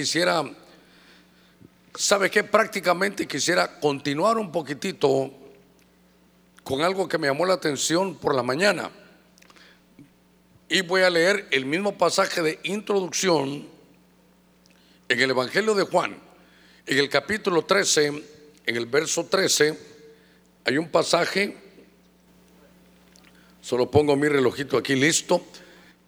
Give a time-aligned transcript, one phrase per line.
[0.00, 0.42] quisiera,
[1.94, 2.42] ¿sabe qué?
[2.42, 5.30] Prácticamente quisiera continuar un poquitito
[6.64, 8.90] con algo que me llamó la atención por la mañana.
[10.70, 13.68] Y voy a leer el mismo pasaje de introducción
[15.06, 16.16] en el Evangelio de Juan,
[16.86, 18.06] en el capítulo 13,
[18.64, 19.78] en el verso 13,
[20.64, 21.58] hay un pasaje,
[23.60, 25.44] solo pongo mi relojito aquí listo,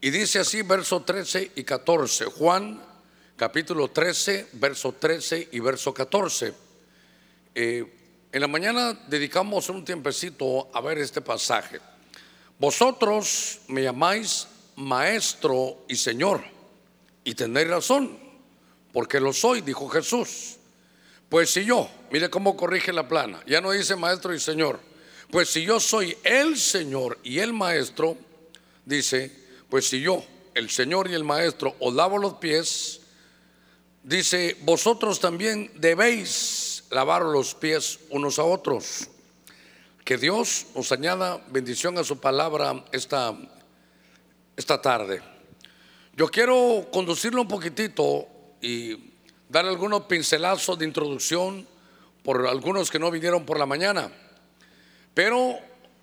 [0.00, 2.91] y dice así verso 13 y 14, Juan
[3.36, 6.52] capítulo 13, verso 13 y verso 14.
[7.54, 7.84] Eh,
[8.32, 11.80] en la mañana dedicamos un tiempecito a ver este pasaje.
[12.58, 14.46] Vosotros me llamáis
[14.76, 16.42] maestro y señor,
[17.24, 18.18] y tenéis razón,
[18.92, 20.56] porque lo soy, dijo Jesús.
[21.28, 24.80] Pues si yo, mire cómo corrige la plana, ya no dice maestro y señor,
[25.30, 28.16] pues si yo soy el señor y el maestro,
[28.84, 29.32] dice,
[29.68, 30.24] pues si yo,
[30.54, 33.01] el señor y el maestro, os lavo los pies,
[34.02, 39.08] dice, vosotros también debéis lavar los pies unos a otros.
[40.04, 43.36] Que Dios nos añada bendición a su palabra esta
[44.56, 45.22] esta tarde.
[46.14, 48.26] Yo quiero conducirlo un poquitito
[48.60, 49.12] y
[49.48, 51.66] dar algunos pincelazos de introducción
[52.22, 54.10] por algunos que no vinieron por la mañana.
[55.14, 55.58] Pero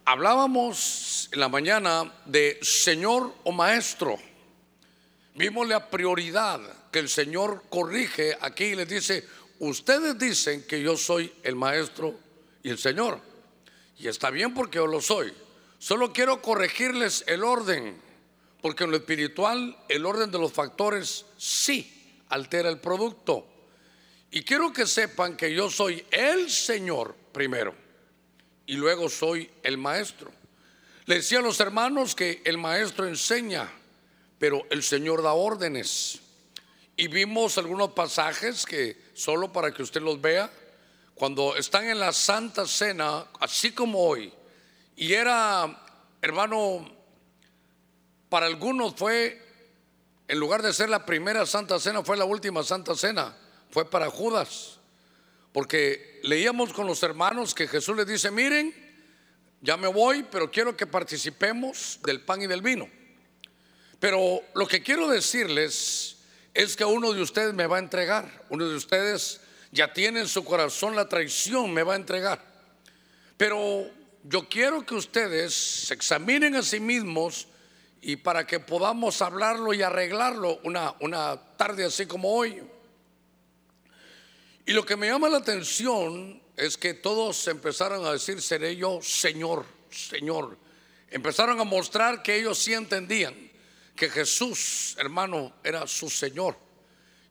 [0.05, 4.17] hablábamos en la mañana de Señor o Maestro.
[5.35, 6.59] Vimos la prioridad
[6.91, 9.27] que el Señor corrige aquí y les dice,
[9.59, 12.15] ustedes dicen que yo soy el Maestro
[12.63, 13.19] y el Señor.
[13.97, 15.33] Y está bien porque yo lo soy.
[15.77, 18.09] Solo quiero corregirles el orden
[18.61, 23.47] porque en lo espiritual el orden de los factores sí altera el producto.
[24.31, 27.73] Y quiero que sepan que yo soy el Señor primero
[28.65, 30.31] y luego soy el maestro.
[31.05, 33.67] Le decía a los hermanos que el maestro enseña,
[34.37, 36.19] pero el Señor da órdenes.
[36.99, 40.51] Y vimos algunos pasajes que solo para que usted los vea,
[41.15, 44.33] cuando están en la Santa Cena, así como hoy,
[44.97, 45.81] y era,
[46.21, 46.93] hermano,
[48.27, 49.41] para algunos fue,
[50.27, 53.33] en lugar de ser la primera Santa Cena, fue la última Santa Cena,
[53.71, 54.79] fue para Judas.
[55.53, 58.75] Porque leíamos con los hermanos que Jesús les dice, miren,
[59.61, 62.89] ya me voy, pero quiero que participemos del pan y del vino.
[64.01, 66.18] Pero lo que quiero decirles
[66.53, 70.27] es que uno de ustedes me va a entregar, uno de ustedes ya tiene en
[70.27, 72.43] su corazón la traición, me va a entregar.
[73.37, 73.87] Pero
[74.23, 77.47] yo quiero que ustedes se examinen a sí mismos
[78.01, 82.61] y para que podamos hablarlo y arreglarlo una, una tarde así como hoy.
[84.65, 88.99] Y lo que me llama la atención es que todos empezaron a decir, seré yo
[89.01, 90.57] Señor, Señor.
[91.09, 93.48] Empezaron a mostrar que ellos sí entendían
[93.99, 96.55] que Jesús, hermano, era su Señor.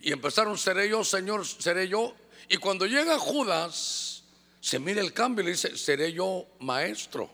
[0.00, 2.14] Y empezaron, seré yo, Señor, seré yo.
[2.46, 4.22] Y cuando llega Judas,
[4.60, 7.30] se mira el cambio y le dice, seré yo maestro.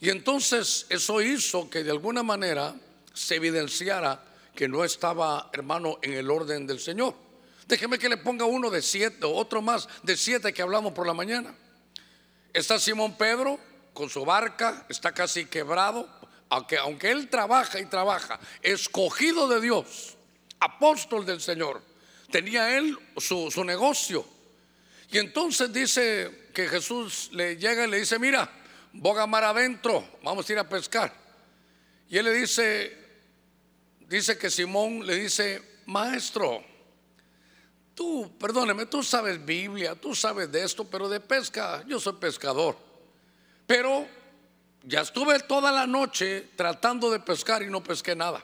[0.00, 2.74] Y entonces eso hizo que de alguna manera
[3.12, 7.14] se evidenciara que no estaba, hermano, en el orden del Señor.
[7.66, 11.12] Déjeme que le ponga uno de siete, otro más de siete que hablamos por la
[11.12, 11.54] mañana.
[12.54, 13.60] Está Simón Pedro
[13.92, 16.08] con su barca, está casi quebrado,
[16.50, 20.16] aunque, aunque él trabaja y trabaja, escogido de Dios,
[20.60, 21.82] apóstol del Señor,
[22.30, 24.24] tenía él su, su negocio.
[25.10, 28.50] Y entonces dice que Jesús le llega y le dice, mira,
[28.92, 31.14] boga mar adentro, vamos a ir a pescar.
[32.08, 32.96] Y él le dice,
[34.08, 36.64] dice que Simón le dice, maestro,
[37.94, 42.76] tú, perdóneme, tú sabes Biblia, tú sabes de esto, pero de pesca, yo soy pescador.
[43.66, 44.06] Pero
[44.82, 48.42] ya estuve toda la noche tratando de pescar y no pesqué nada.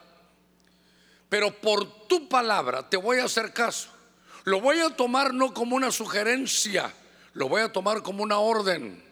[1.29, 3.89] Pero por tu palabra te voy a hacer caso.
[4.43, 6.93] Lo voy a tomar no como una sugerencia,
[7.33, 9.03] lo voy a tomar como una orden.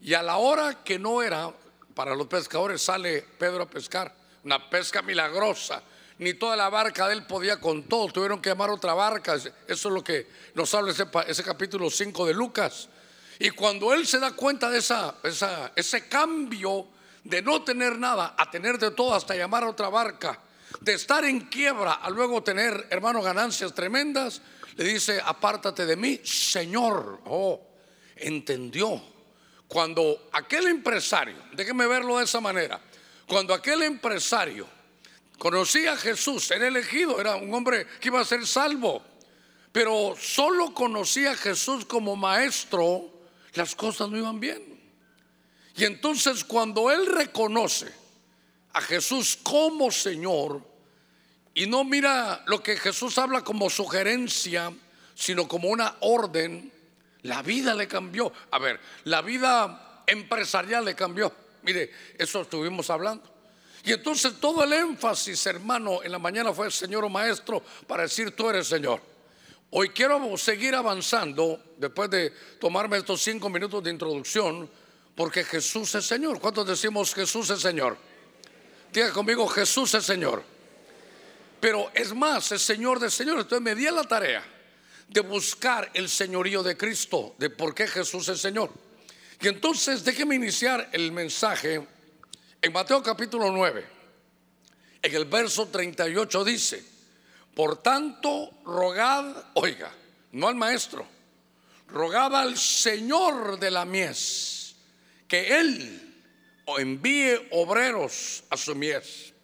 [0.00, 1.52] Y a la hora que no era,
[1.94, 4.14] para los pescadores sale Pedro a pescar,
[4.44, 5.82] una pesca milagrosa.
[6.18, 9.34] Ni toda la barca de él podía con todo, tuvieron que llamar otra barca.
[9.34, 12.88] Eso es lo que nos habla ese, ese capítulo 5 de Lucas.
[13.38, 15.14] Y cuando él se da cuenta de esa,
[15.74, 16.88] ese cambio
[17.24, 20.40] de no tener nada a tener de todo hasta llamar a otra barca,
[20.80, 24.42] de estar en quiebra a luego tener, hermano, ganancias tremendas,
[24.76, 27.20] le dice, apártate de mí, Señor.
[27.26, 27.60] Oh,
[28.16, 29.02] entendió
[29.68, 32.80] cuando aquel empresario, déjeme verlo de esa manera,
[33.26, 34.66] cuando aquel empresario
[35.38, 39.02] conocía a Jesús, era elegido, era un hombre que iba a ser salvo,
[39.70, 43.17] pero solo conocía a Jesús como maestro,
[43.54, 44.62] las cosas no iban bien.
[45.76, 47.92] Y entonces cuando él reconoce
[48.72, 50.62] a Jesús como Señor
[51.54, 54.72] y no mira lo que Jesús habla como sugerencia,
[55.14, 56.72] sino como una orden,
[57.22, 58.32] la vida le cambió.
[58.50, 61.32] A ver, la vida empresarial le cambió.
[61.62, 63.38] Mire, eso estuvimos hablando.
[63.84, 68.34] Y entonces todo el énfasis, hermano, en la mañana fue Señor o Maestro para decir
[68.34, 69.00] tú eres Señor.
[69.70, 74.68] Hoy quiero seguir avanzando después de tomarme estos cinco minutos de introducción,
[75.14, 76.40] porque Jesús es Señor.
[76.40, 77.98] ¿Cuántos decimos Jesús es Señor?
[78.90, 80.42] Diga conmigo, Jesús es Señor.
[81.60, 83.40] Pero es más, es Señor de Señor.
[83.40, 84.42] Entonces me di la tarea
[85.06, 88.70] de buscar el señorío de Cristo, de por qué Jesús es Señor.
[89.40, 91.86] Y entonces déjeme iniciar el mensaje
[92.62, 93.86] en Mateo capítulo 9.
[95.02, 96.97] En el verso 38 dice,
[97.58, 99.92] por tanto, rogad, oiga,
[100.30, 101.04] no al maestro,
[101.88, 104.76] rogad al Señor de la mies,
[105.26, 106.14] que Él
[106.78, 109.34] envíe obreros a su mies.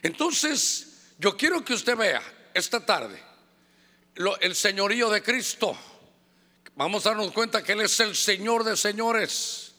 [0.00, 2.22] Entonces, yo quiero que usted vea
[2.54, 3.20] esta tarde
[4.40, 5.76] el señorío de Cristo.
[6.76, 9.74] Vamos a darnos cuenta que Él es el Señor de señores.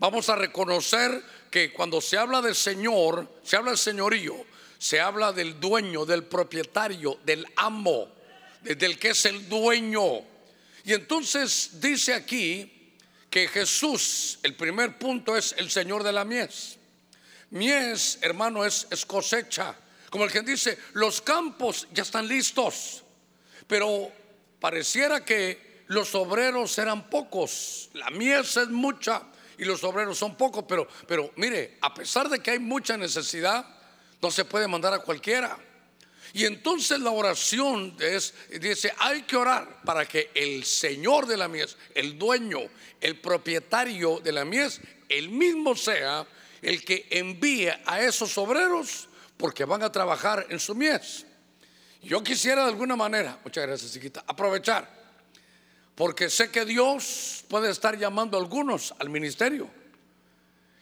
[0.00, 1.22] Vamos a reconocer
[1.52, 6.24] que cuando se habla del Señor, se habla del señorío, se habla del dueño, del
[6.24, 8.12] propietario, del amo,
[8.62, 10.20] del que es el dueño.
[10.84, 12.94] Y entonces dice aquí
[13.30, 16.78] que Jesús, el primer punto es el Señor de la mies.
[17.50, 19.74] Mies, hermano, es, cosecha.
[20.10, 23.02] Como el que dice, los campos ya están listos.
[23.66, 24.10] Pero
[24.60, 27.90] pareciera que los obreros eran pocos.
[27.94, 29.22] La mies es mucha
[29.58, 30.64] y los obreros son pocos.
[30.68, 33.66] Pero, pero mire, a pesar de que hay mucha necesidad,
[34.22, 35.58] no se puede mandar a cualquiera.
[36.32, 41.48] Y entonces la oración es, dice, hay que orar para que el Señor de la
[41.48, 42.60] mies, el dueño,
[43.00, 46.26] el propietario de la mies, el mismo sea
[46.60, 51.24] el que envíe a esos obreros porque van a trabajar en su mies.
[52.02, 54.88] Yo quisiera de alguna manera, muchas gracias, chiquita, aprovechar,
[55.94, 59.70] porque sé que Dios puede estar llamando a algunos al ministerio.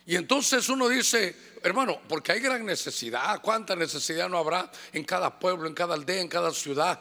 [0.07, 1.35] Y entonces uno dice,
[1.65, 6.21] hermano, porque hay gran necesidad, ¿cuánta necesidad no habrá en cada pueblo, en cada aldea,
[6.21, 7.01] en cada ciudad?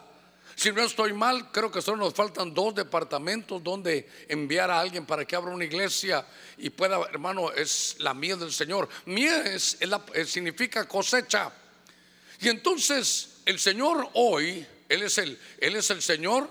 [0.56, 5.06] Si no estoy mal, creo que solo nos faltan dos departamentos donde enviar a alguien
[5.06, 6.26] para que abra una iglesia
[6.58, 8.88] y pueda, hermano, es la mía del Señor.
[9.06, 9.78] Mies
[10.26, 11.52] significa cosecha.
[12.40, 16.48] Y entonces el Señor hoy, Él es el, Él es el Señor,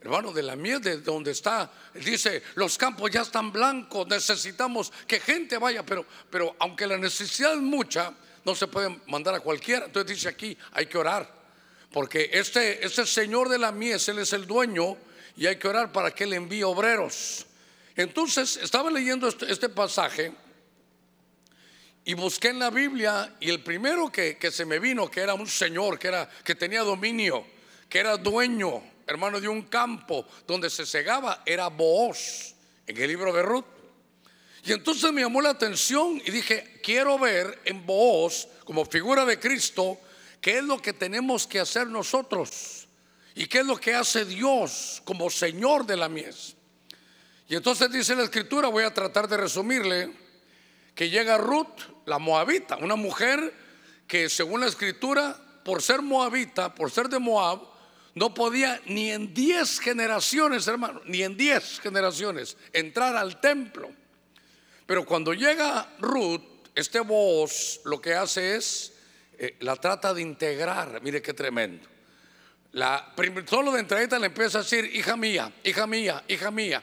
[0.00, 1.70] hermano, de la miel de donde está.
[1.94, 7.52] Dice, los campos ya están blancos, necesitamos que gente vaya, pero, pero aunque la necesidad
[7.52, 8.14] es mucha,
[8.44, 9.86] no se puede mandar a cualquiera.
[9.86, 11.30] Entonces dice aquí, hay que orar,
[11.92, 14.96] porque este, este Señor de la mies, Él es el dueño
[15.36, 17.46] y hay que orar para que Él envíe obreros.
[17.96, 20.32] Entonces, estaba leyendo este, este pasaje
[22.04, 25.46] y busqué en la Biblia y el primero que, se me vino, que era un
[25.46, 27.44] señor, que, era, que tenía dominio,
[27.88, 32.54] que era dueño, hermano de un campo donde se cegaba, era Booz,
[32.86, 33.64] en el libro de Ruth.
[34.62, 39.40] Y entonces me llamó la atención y dije, quiero ver en Booz, como figura de
[39.40, 39.98] Cristo,
[40.40, 42.86] qué es lo que tenemos que hacer nosotros
[43.34, 46.54] y qué es lo que hace Dios como Señor de la mies.
[47.48, 50.12] Y entonces dice la escritura, voy a tratar de resumirle,
[50.94, 53.52] que llega Ruth, la moabita, una mujer
[54.06, 57.70] que según la escritura, por ser moabita, por ser de Moab,
[58.14, 63.90] no podía ni en diez generaciones, hermano, ni en diez generaciones entrar al templo.
[64.86, 66.42] Pero cuando llega Ruth,
[66.74, 68.92] este voz lo que hace es,
[69.38, 71.88] eh, la trata de integrar, mire qué tremendo.
[72.72, 73.14] La,
[73.48, 76.82] solo de entradita le empieza a decir, hija mía, hija mía, hija mía.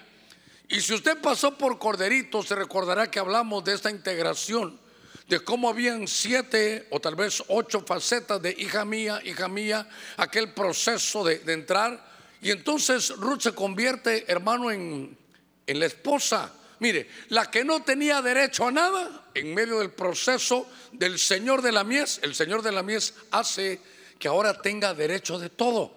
[0.67, 4.79] Y si usted pasó por Corderito, se recordará que hablamos de esta integración,
[5.27, 10.53] de cómo habían siete o tal vez ocho facetas de hija mía, hija mía, aquel
[10.53, 12.05] proceso de, entrar.
[12.41, 15.17] Y entonces Ruth se convierte, hermano, en,
[15.65, 16.53] en la esposa.
[16.79, 21.71] Mire, la que no tenía derecho a nada, en medio del proceso del Señor de
[21.71, 23.81] la mies, el Señor de la mies hace
[24.17, 25.93] que ahora tenga derecho de todo.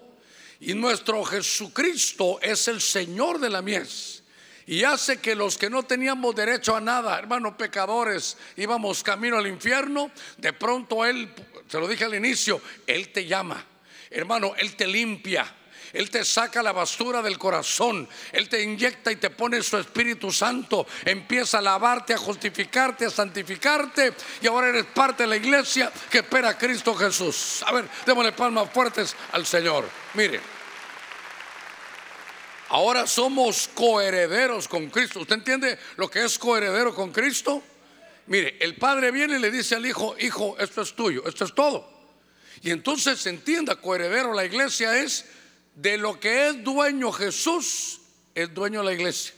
[0.59, 4.20] Y nuestro Jesucristo es el Señor de la mies
[4.71, 9.49] y hace que los que no teníamos derecho a nada, hermanos pecadores, íbamos camino al
[9.49, 11.29] infierno, de pronto Él,
[11.67, 13.67] se lo dije al inicio, Él te llama,
[14.11, 15.57] hermano, Él te limpia.
[15.93, 18.09] Él te saca la basura del corazón.
[18.31, 20.87] Él te inyecta y te pone su Espíritu Santo.
[21.05, 24.15] Empieza a lavarte, a justificarte, a santificarte.
[24.41, 27.65] Y ahora eres parte de la iglesia que espera a Cristo Jesús.
[27.67, 29.85] A ver, démosle palmas fuertes al Señor.
[30.15, 30.60] Mire.
[32.71, 35.21] Ahora somos coherederos con Cristo.
[35.21, 37.65] ¿Usted entiende lo que es coheredero con Cristo?
[38.29, 41.53] Mire, el padre viene y le dice al hijo, hijo, esto es tuyo, esto es
[41.53, 41.91] todo.
[42.63, 45.27] Y entonces entienda, coheredero, la iglesia es
[45.75, 48.03] de lo que es dueño Jesús,
[48.37, 49.35] es dueño la iglesia.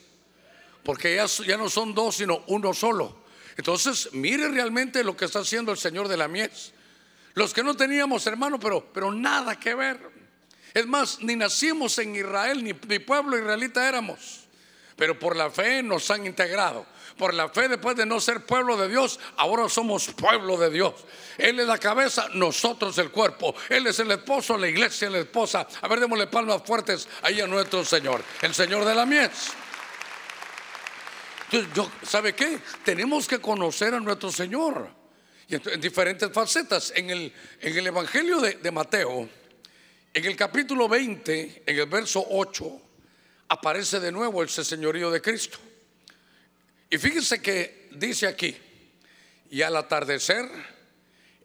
[0.85, 3.17] Porque ya, ya no son dos, sino uno solo.
[3.57, 6.75] Entonces, mire realmente lo que está haciendo el Señor de la mies.
[7.33, 10.12] Los que no teníamos hermano, pero, pero nada que ver.
[10.75, 14.41] Es más, ni nacimos en Israel, ni, pueblo israelita éramos.
[14.97, 16.87] Pero por la fe nos han integrado.
[17.17, 20.95] Por la fe, después de no ser pueblo de Dios, ahora somos pueblo de Dios.
[21.37, 23.55] Él es la cabeza, nosotros el cuerpo.
[23.69, 25.67] Él es el esposo, la iglesia la esposa.
[25.83, 29.53] A ver, démosle palmas fuertes ahí a nuestro Señor, el Señor de la mies.
[31.51, 32.61] Entonces, yo, ¿sabe qué?
[32.83, 34.89] Tenemos que conocer a nuestro Señor.
[35.49, 36.93] Y en diferentes facetas.
[36.97, 39.29] En el, en el Evangelio de, de Mateo,
[40.15, 42.83] en el capítulo 20, en el verso 8,
[43.49, 45.59] aparece de nuevo ese señorío de Cristo.
[46.91, 48.55] Y fíjense que dice aquí,
[49.51, 50.47] y al atardecer,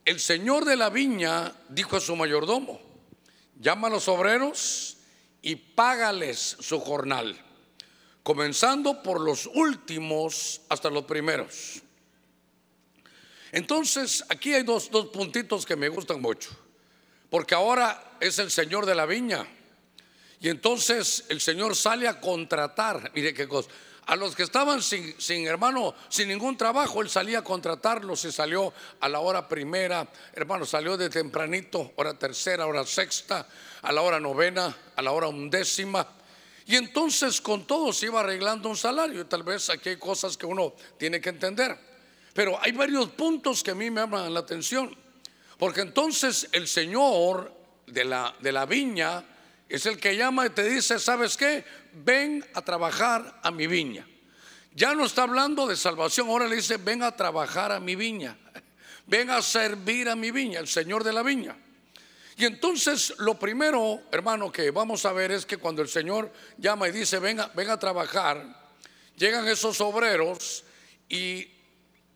[0.04, 2.82] el señor de la viña dijo a su mayordomo,
[3.60, 4.98] llama a los obreros
[5.42, 7.38] y págales su jornal,
[8.24, 11.82] comenzando por los últimos hasta los primeros.
[13.54, 16.50] Entonces, aquí hay dos, dos puntitos que me gustan mucho,
[17.30, 19.48] porque ahora es el señor de la viña.
[20.40, 23.70] Y entonces el Señor sale a contratar, mire qué cosa,
[24.06, 28.32] a los que estaban sin, sin, hermano, sin ningún trabajo, él salía a contratarlos y
[28.32, 33.48] salió a la hora primera, hermano, salió de tempranito, hora tercera, hora sexta,
[33.82, 36.08] a la hora novena, a la hora undécima.
[36.68, 39.22] Y entonces con todo se iba arreglando un salario.
[39.22, 41.78] Y tal vez aquí hay cosas que uno tiene que entender.
[42.34, 44.96] Pero hay varios puntos que a mí me llaman la atención.
[45.58, 47.54] Porque entonces el Señor
[47.88, 49.24] de la, de la viña
[49.68, 51.66] es el que llama y te dice, ¿sabes qué?
[51.94, 54.08] Ven a trabajar a mi viña.
[54.74, 58.38] Ya no está hablando de salvación, ahora le dice, ven a trabajar a mi viña.
[59.08, 61.56] Ven a servir a mi viña, el Señor de la viña.
[62.36, 66.90] Y entonces lo primero, hermano, que vamos a ver es que cuando el Señor llama
[66.90, 68.46] y dice, venga, ven a trabajar,
[69.16, 70.66] llegan esos obreros
[71.10, 71.48] y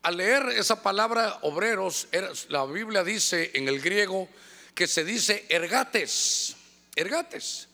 [0.04, 2.08] al leer esa palabra obreros,
[2.50, 4.28] la Biblia dice en el griego
[4.74, 6.56] que se dice ergates
[6.96, 7.68] ergates.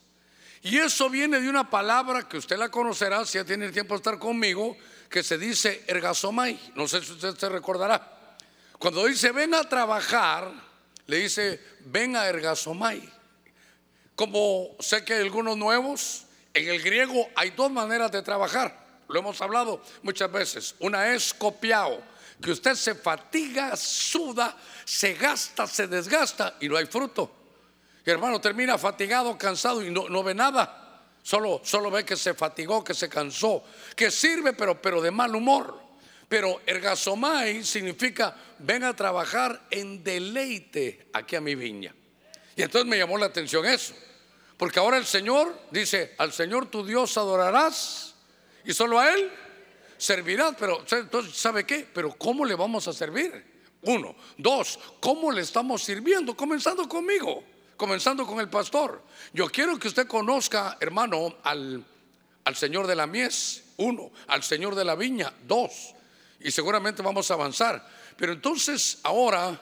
[0.62, 3.94] Y eso viene de una palabra que usted la conocerá si ya tiene el tiempo
[3.94, 4.76] de estar conmigo,
[5.10, 6.60] que se dice ergasomai.
[6.76, 8.36] No sé si usted se recordará.
[8.80, 10.52] Cuando dice ven a trabajar,
[11.06, 13.02] le dice ven a ergasomai.
[14.16, 18.86] Como sé que hay algunos nuevos, en el griego hay dos maneras de trabajar.
[19.08, 20.76] Lo hemos hablado muchas veces.
[20.80, 22.02] Una es copiado,
[22.42, 27.38] que usted se fatiga, suda, se gasta, se desgasta y no hay fruto
[28.12, 30.84] hermano termina fatigado, cansado y no, ve nada.
[31.24, 33.64] Solo, solo ve que se fatigó, que se cansó,
[33.96, 35.88] que sirve, pero, pero de mal humor.
[36.30, 41.94] Pero ergasomai significa ven a trabajar en deleite aquí a mi viña.
[42.56, 43.94] Y entonces me llamó la atención eso.
[44.58, 48.16] Porque ahora el Señor dice, al Señor tu Dios adorarás
[48.64, 49.32] y solo a Él
[49.98, 50.56] servirás.
[50.60, 51.88] Pero entonces, ¿sabe qué?
[51.94, 53.58] Pero ¿cómo le vamos a servir?
[53.84, 54.16] Uno.
[54.38, 56.36] Dos, ¿cómo le estamos sirviendo?
[56.36, 57.44] Comenzando conmigo
[57.78, 59.02] comenzando con el pastor.
[59.32, 61.86] Yo quiero que usted conozca, hermano, al,
[62.44, 65.94] al Señor de la mies, uno, al Señor de la viña, dos,
[66.40, 67.88] y seguramente vamos a avanzar.
[68.18, 69.62] Pero entonces ahora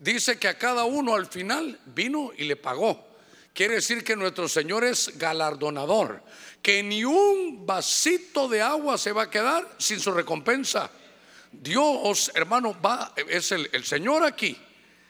[0.00, 3.13] dice que a cada uno al final vino y le pagó.
[3.54, 6.22] Quiere decir que nuestro Señor es galardonador,
[6.60, 10.90] que ni un vasito de agua se va a quedar sin su recompensa.
[11.52, 14.58] Dios, hermano, va, es el, Señor aquí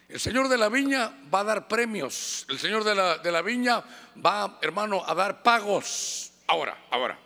[0.09, 2.45] el Señor de la viña va a dar premios.
[2.51, 3.83] El Señor de la, de la viña
[4.25, 6.31] va, hermano, a dar pagos.
[6.47, 7.19] Ahora, ahora.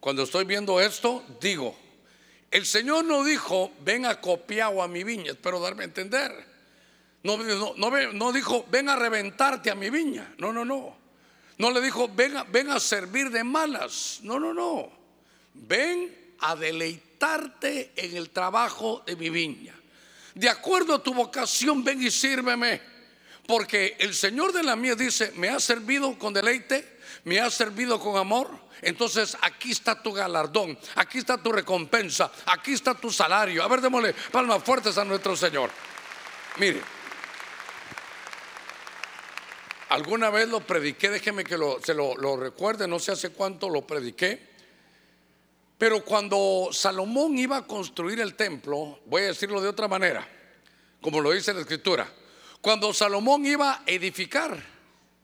[0.00, 1.78] Cuando estoy viendo esto, digo,
[2.50, 6.53] el Señor no dijo, ven a copiar a mi viña, espero darme a entender.
[7.24, 10.34] No, no, no, dijo, ven a reventarte a mi viña.
[10.38, 10.96] No, no, no.
[11.58, 14.20] No le dijo, ven a, ven a servir de malas.
[14.22, 14.90] No, no, no.
[15.54, 19.74] Ven a deleitarte en el trabajo de mi viña
[20.34, 22.80] de acuerdo a tu vocación, ven y sírveme.
[23.46, 28.00] Porque el Señor de la mía dice, me ha servido con deleite, me ha servido
[28.00, 28.50] con amor.
[28.80, 33.62] Entonces aquí está tu galardón, aquí está tu recompensa, aquí está tu salario.
[33.62, 35.70] A ver, démosle palmas fuertes a nuestro Señor.
[36.56, 36.80] Mire,
[39.94, 43.70] alguna vez lo prediqué, déjeme que lo, se lo, lo recuerde, no sé hace cuánto
[43.70, 44.40] lo prediqué.
[45.78, 50.26] Pero cuando Salomón iba a construir el templo, voy a decirlo de otra manera,
[51.00, 52.12] como lo dice la escritura,
[52.60, 54.60] cuando Salomón iba a edificar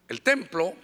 [0.07, 0.75] el templo,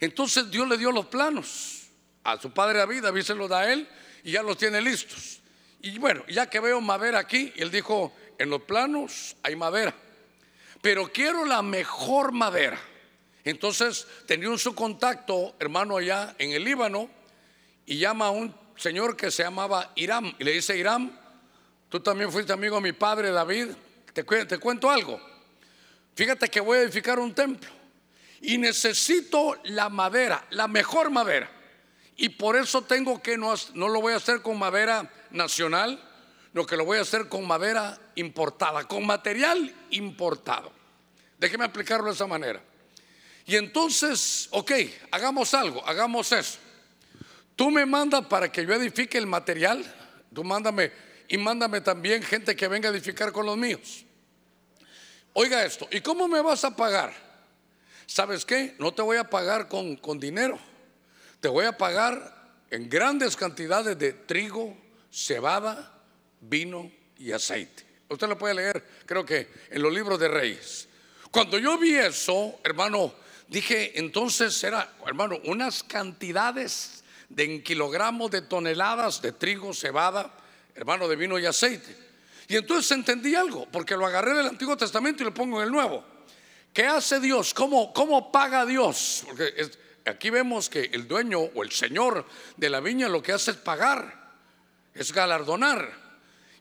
[0.00, 1.82] entonces Dios le dio los planos
[2.24, 3.88] a su padre David, David se los da a él
[4.24, 5.40] y ya los tiene listos.
[5.80, 9.94] Y bueno, ya que veo madera aquí, él dijo, en los planos hay madera.
[10.80, 12.80] pero quiero la mejor madera.
[13.44, 17.10] Entonces tenía un su contacto, hermano, allá en el Líbano,
[17.86, 21.18] y llama a un señor que se llamaba Irán, y le dice, Irán,
[21.88, 23.68] tú también fuiste amigo de mi padre David,
[24.12, 25.20] te, te cuento algo.
[26.14, 27.70] Fíjate que voy a edificar un templo
[28.40, 31.50] y necesito la madera, la mejor madera.
[32.16, 36.02] Y por eso tengo que no, no lo voy a hacer con madera nacional,
[36.52, 40.70] lo que lo voy a hacer con madera importada, con material importado.
[41.38, 42.62] Déjeme explicarlo de esa manera.
[43.46, 44.72] Y entonces, ok,
[45.10, 46.58] hagamos algo, hagamos eso.
[47.56, 49.84] Tú me mandas para que yo edifique el material,
[50.32, 50.92] tú mándame
[51.28, 54.04] y mándame también gente que venga a edificar con los míos.
[55.34, 57.12] Oiga esto, ¿y cómo me vas a pagar?
[58.06, 58.74] ¿Sabes qué?
[58.78, 60.58] No te voy a pagar con, con dinero,
[61.40, 64.76] te voy a pagar en grandes cantidades de trigo,
[65.10, 65.92] cebada,
[66.40, 67.84] vino y aceite.
[68.08, 70.88] Usted lo puede leer, creo que en los libros de Reyes.
[71.30, 73.14] Cuando yo vi eso, hermano,
[73.52, 80.32] dije, entonces era, hermano, unas cantidades de en kilogramos de toneladas de trigo, cebada,
[80.74, 81.96] hermano, de vino y aceite.
[82.48, 85.72] Y entonces entendí algo, porque lo agarré del Antiguo Testamento y lo pongo en el
[85.72, 86.04] Nuevo.
[86.72, 87.54] ¿Qué hace Dios?
[87.54, 89.24] ¿Cómo, cómo paga Dios?
[89.26, 89.70] Porque
[90.06, 93.56] aquí vemos que el dueño o el señor de la viña lo que hace es
[93.58, 94.32] pagar,
[94.94, 95.92] es galardonar.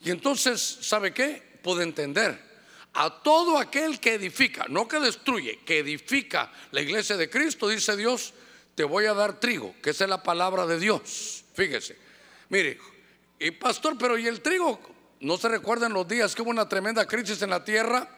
[0.01, 1.59] Y entonces, ¿sabe qué?
[1.61, 2.50] Pude entender.
[2.93, 7.95] A todo aquel que edifica, no que destruye, que edifica la iglesia de Cristo, dice
[7.95, 8.33] Dios,
[8.75, 11.45] te voy a dar trigo, que esa es la palabra de Dios.
[11.53, 11.97] Fíjese,
[12.49, 12.77] mire,
[13.39, 14.79] y pastor, pero ¿y el trigo?
[15.21, 18.09] ¿No se recuerdan los días que hubo una tremenda crisis en la tierra?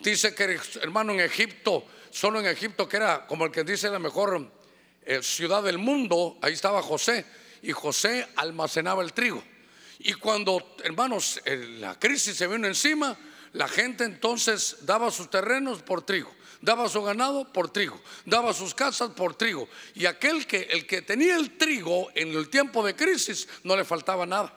[0.00, 3.98] Dice que, hermano, en Egipto, solo en Egipto, que era como el que dice la
[3.98, 4.50] mejor
[5.04, 7.24] eh, ciudad del mundo, ahí estaba José,
[7.62, 9.42] y José almacenaba el trigo.
[10.00, 11.40] Y cuando, hermanos,
[11.78, 13.16] la crisis se vino encima,
[13.56, 18.74] la gente entonces daba sus terrenos por trigo, daba su ganado por trigo, daba sus
[18.74, 19.66] casas por trigo.
[19.94, 23.86] Y aquel que, el que tenía el trigo en el tiempo de crisis, no le
[23.86, 24.52] faltaba nada.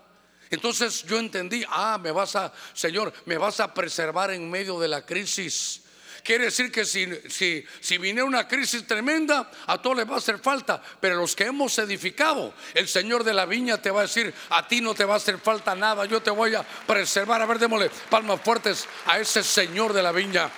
[0.50, 4.90] Entonces yo entendí, ah, me vas a, Señor, me vas a preservar en medio de
[4.90, 5.84] la crisis.
[6.24, 10.18] Quiere decir que si, si, si viniera una crisis tremenda, a todos les va a
[10.18, 10.82] hacer falta.
[11.00, 14.68] Pero los que hemos edificado, el Señor de la viña te va a decir, a
[14.68, 17.42] ti no te va a hacer falta nada, yo te voy a preservar.
[17.42, 20.50] A ver, démosle palmas fuertes a ese Señor de la viña.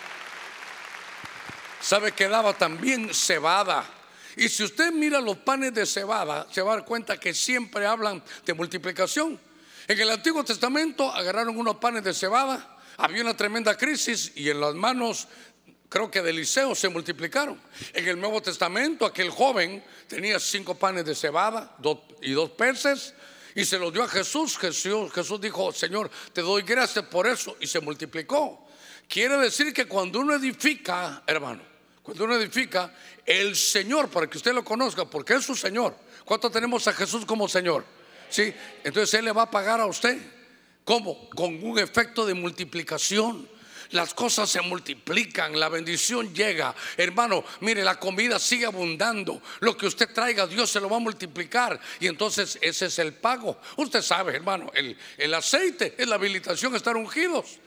[1.81, 3.83] ¿Sabe que daba también cebada?
[4.35, 7.85] Y si usted mira los panes de cebada, se va a dar cuenta que siempre
[7.85, 9.39] hablan de multiplicación.
[9.87, 14.61] En el Antiguo Testamento agarraron unos panes de cebada, había una tremenda crisis y en
[14.61, 15.27] las manos
[15.89, 17.59] creo que de Eliseo se multiplicaron.
[17.93, 21.75] En el Nuevo Testamento aquel joven tenía cinco panes de cebada
[22.21, 23.13] y dos peces
[23.55, 24.57] y se los dio a Jesús.
[24.57, 25.11] Jesús.
[25.11, 28.67] Jesús dijo, Señor, te doy gracias por eso y se multiplicó.
[29.07, 31.63] Quiere decir que cuando uno edifica, hermano,
[32.03, 32.93] cuando uno edifica,
[33.25, 35.95] el Señor, para que usted lo conozca, porque es su Señor.
[36.23, 37.83] ¿Cuánto tenemos a Jesús como Señor?
[38.29, 40.17] Sí, entonces Él le va a pagar a usted.
[40.83, 41.29] ¿Cómo?
[41.29, 43.47] Con un efecto de multiplicación
[43.91, 46.73] las cosas se multiplican, la bendición llega.
[46.95, 49.41] Hermano, mire, la comida sigue abundando.
[49.59, 51.79] Lo que usted traiga, Dios se lo va a multiplicar.
[51.99, 53.59] Y entonces ese es el pago.
[53.77, 57.59] Usted sabe, hermano, el, el aceite es la habilitación estar ungidos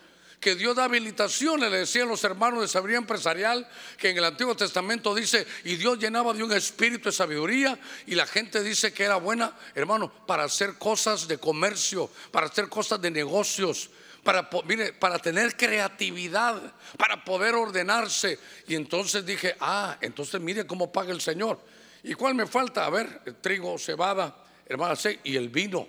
[0.44, 4.54] que Dios da habilitación, le decían los hermanos de sabiduría empresarial, que en el Antiguo
[4.54, 9.04] Testamento dice, y Dios llenaba de un espíritu de sabiduría, y la gente dice que
[9.04, 13.88] era buena, hermano, para hacer cosas de comercio, para hacer cosas de negocios,
[14.22, 16.60] para, mire, para tener creatividad,
[16.98, 18.38] para poder ordenarse.
[18.68, 21.58] Y entonces dije, ah, entonces mire cómo paga el Señor.
[22.02, 22.84] ¿Y cuál me falta?
[22.84, 25.88] A ver, trigo, cebada, hermano, y el vino.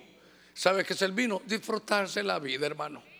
[0.54, 1.42] ¿Sabe qué es el vino?
[1.44, 3.15] Disfrutarse la vida, hermano.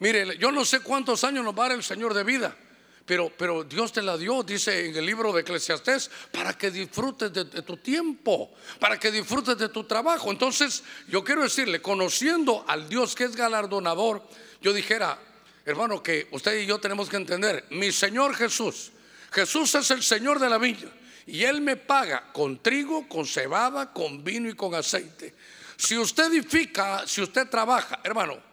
[0.00, 2.56] Mire, yo no sé cuántos años nos va a dar el Señor de vida.
[3.04, 7.32] Pero, pero, Dios te la dio, dice en el libro de Eclesiastés, para que disfrutes
[7.32, 10.30] de, tu tiempo, para que disfrutes de tu trabajo.
[10.30, 14.22] Entonces, yo quiero decirle, conociendo al Dios que es galardonador,
[14.60, 15.18] yo dijera,
[15.64, 18.92] hermano, que usted y yo tenemos que entender, mi Señor Jesús,
[19.32, 20.92] Jesús es el Señor de la viña
[21.26, 25.34] y Él me paga con trigo, con cebada, con vino y con aceite.
[25.78, 28.47] Si usted edifica, si usted trabaja, hermano,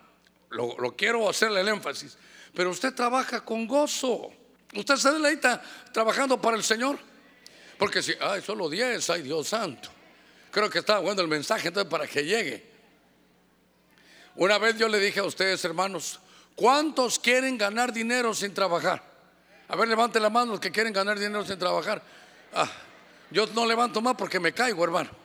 [0.56, 2.18] lo, quiero hacerle el énfasis,
[2.54, 4.32] pero usted trabaja con gozo.
[4.74, 6.98] Usted se deleita trabajando para el Señor.
[7.78, 9.90] Porque si, ay, solo 10, ay Dios santo.
[10.52, 12.66] Creo que está bueno el mensaje entonces para que llegue.
[14.36, 16.20] Una vez yo le dije a ustedes, hermanos,
[16.56, 19.04] ¿cuántos quieren ganar dinero sin trabajar?
[19.68, 22.02] A ver, levante la mano los que quieren ganar dinero sin trabajar.
[22.54, 22.70] Ah,
[23.32, 25.25] yo no levanto más porque me caigo, hermano.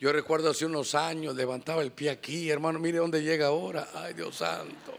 [0.00, 3.88] Yo recuerdo hace unos años, levantaba el pie aquí, hermano, mire dónde llega ahora.
[3.94, 4.98] Ay, Dios santo.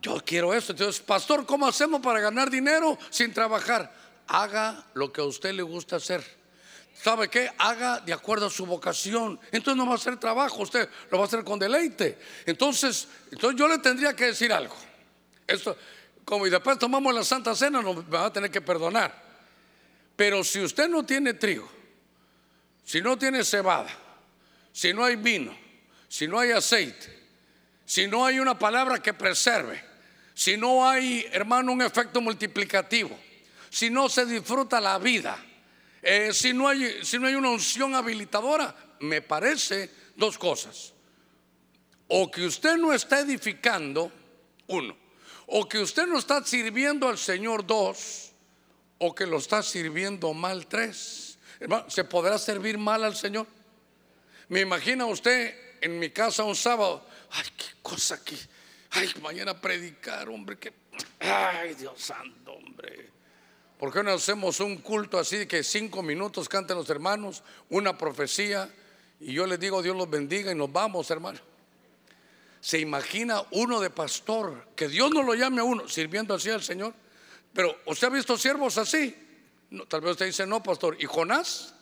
[0.00, 0.72] yo quiero esto.
[0.72, 3.92] Entonces, pastor, ¿cómo hacemos para ganar dinero sin trabajar?
[4.26, 6.24] Haga lo que a usted le gusta hacer.
[6.94, 7.50] ¿Sabe qué?
[7.58, 9.40] Haga de acuerdo a su vocación.
[9.50, 12.18] Entonces no va a hacer trabajo, usted lo va a hacer con deleite.
[12.46, 14.76] Entonces, entonces yo le tendría que decir algo.
[15.46, 15.76] Esto,
[16.24, 19.20] como y después tomamos la Santa Cena, nos va a tener que perdonar.
[20.16, 21.68] Pero si usted no tiene trigo,
[22.92, 23.88] si no tiene cebada,
[24.70, 25.56] si no hay vino,
[26.08, 27.20] si no hay aceite,
[27.86, 29.82] si no hay una palabra que preserve,
[30.34, 33.18] si no hay, hermano, un efecto multiplicativo,
[33.70, 35.42] si no se disfruta la vida,
[36.02, 40.92] eh, si, no hay, si no hay una unción habilitadora, me parece dos cosas.
[42.08, 44.12] O que usted no está edificando,
[44.66, 44.94] uno,
[45.46, 48.32] o que usted no está sirviendo al Señor, dos,
[48.98, 51.31] o que lo está sirviendo mal, tres.
[51.62, 53.46] Hermano, ¿se podrá servir mal al Señor?
[54.48, 58.36] Me imagina usted en mi casa un sábado, ay, qué cosa aquí,
[58.90, 60.72] ay, mañana predicar, hombre, que,
[61.20, 63.10] ay, Dios santo, hombre.
[63.78, 67.96] ¿Por qué no hacemos un culto así de que cinco minutos canten los hermanos, una
[67.96, 68.68] profecía,
[69.20, 71.38] y yo les digo Dios los bendiga y nos vamos, hermano?
[72.60, 76.64] ¿Se imagina uno de pastor que Dios no lo llame a uno sirviendo así al
[76.64, 76.92] Señor?
[77.54, 79.21] Pero ¿usted ha visto siervos así?
[79.88, 80.96] Tal vez usted dice, no, pastor.
[81.00, 81.74] ¿Y Jonás?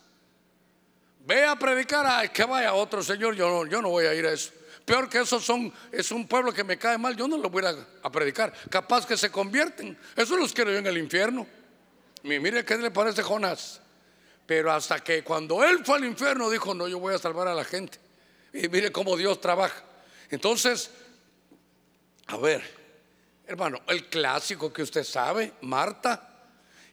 [1.25, 4.25] Ve a predicar, ay, que vaya otro Señor, yo no, yo no voy a ir
[4.25, 4.51] a eso.
[4.85, 7.63] Peor que eso son, es un pueblo que me cae mal, yo no lo voy
[7.63, 8.51] a, a predicar.
[8.69, 9.97] Capaz que se convierten.
[10.15, 11.45] Eso los quiero yo en el infierno.
[12.23, 13.81] Mire qué le parece Jonás.
[14.45, 17.53] Pero hasta que cuando él fue al infierno dijo, no, yo voy a salvar a
[17.53, 17.99] la gente.
[18.53, 19.83] Y mire cómo Dios trabaja.
[20.29, 20.89] Entonces,
[22.27, 22.61] a ver,
[23.45, 26.30] hermano, el clásico que usted sabe, Marta,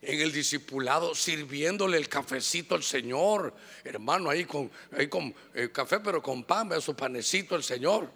[0.00, 6.00] en el discipulado, sirviéndole el cafecito al Señor, hermano, ahí con, ahí con eh, café,
[6.00, 8.10] pero con pan, su panecito al Señor,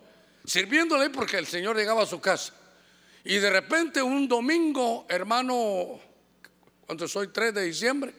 [0.45, 2.55] sirviéndole porque el Señor llegaba a su casa.
[3.25, 6.01] Y de repente un domingo, hermano,
[6.87, 8.15] cuando soy 3 de diciembre,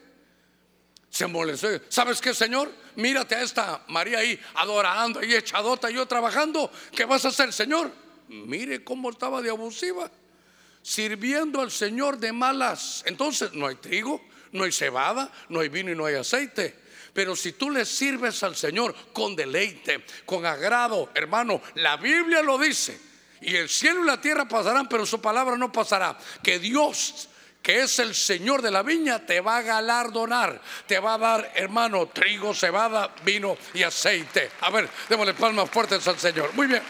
[1.10, 1.68] se molestó.
[1.90, 2.72] ¿Sabes qué, Señor?
[2.96, 6.72] Mírate a esta María ahí adorando, ahí echadota, yo trabajando.
[6.92, 7.92] ¿Qué vas a hacer, Señor?
[8.28, 10.10] Mire cómo estaba de abusiva.
[10.84, 13.04] Sirviendo al Señor de malas.
[13.08, 16.84] Entonces no hay trigo, no hay cebada, no hay vino y no hay aceite.
[17.14, 22.60] Pero si tú le sirves al Señor con deleite, con agrado, hermano, la Biblia lo
[22.60, 23.00] dice.
[23.42, 26.18] Y el cielo y la tierra pasarán, pero su palabra no pasará.
[26.44, 27.30] Que Dios
[27.64, 31.52] que es el Señor de la viña, te va a galardonar, te va a dar,
[31.56, 34.52] hermano, trigo, cebada, vino y aceite.
[34.60, 36.54] A ver, démosle palmas fuertes al Señor.
[36.54, 36.84] Muy bien.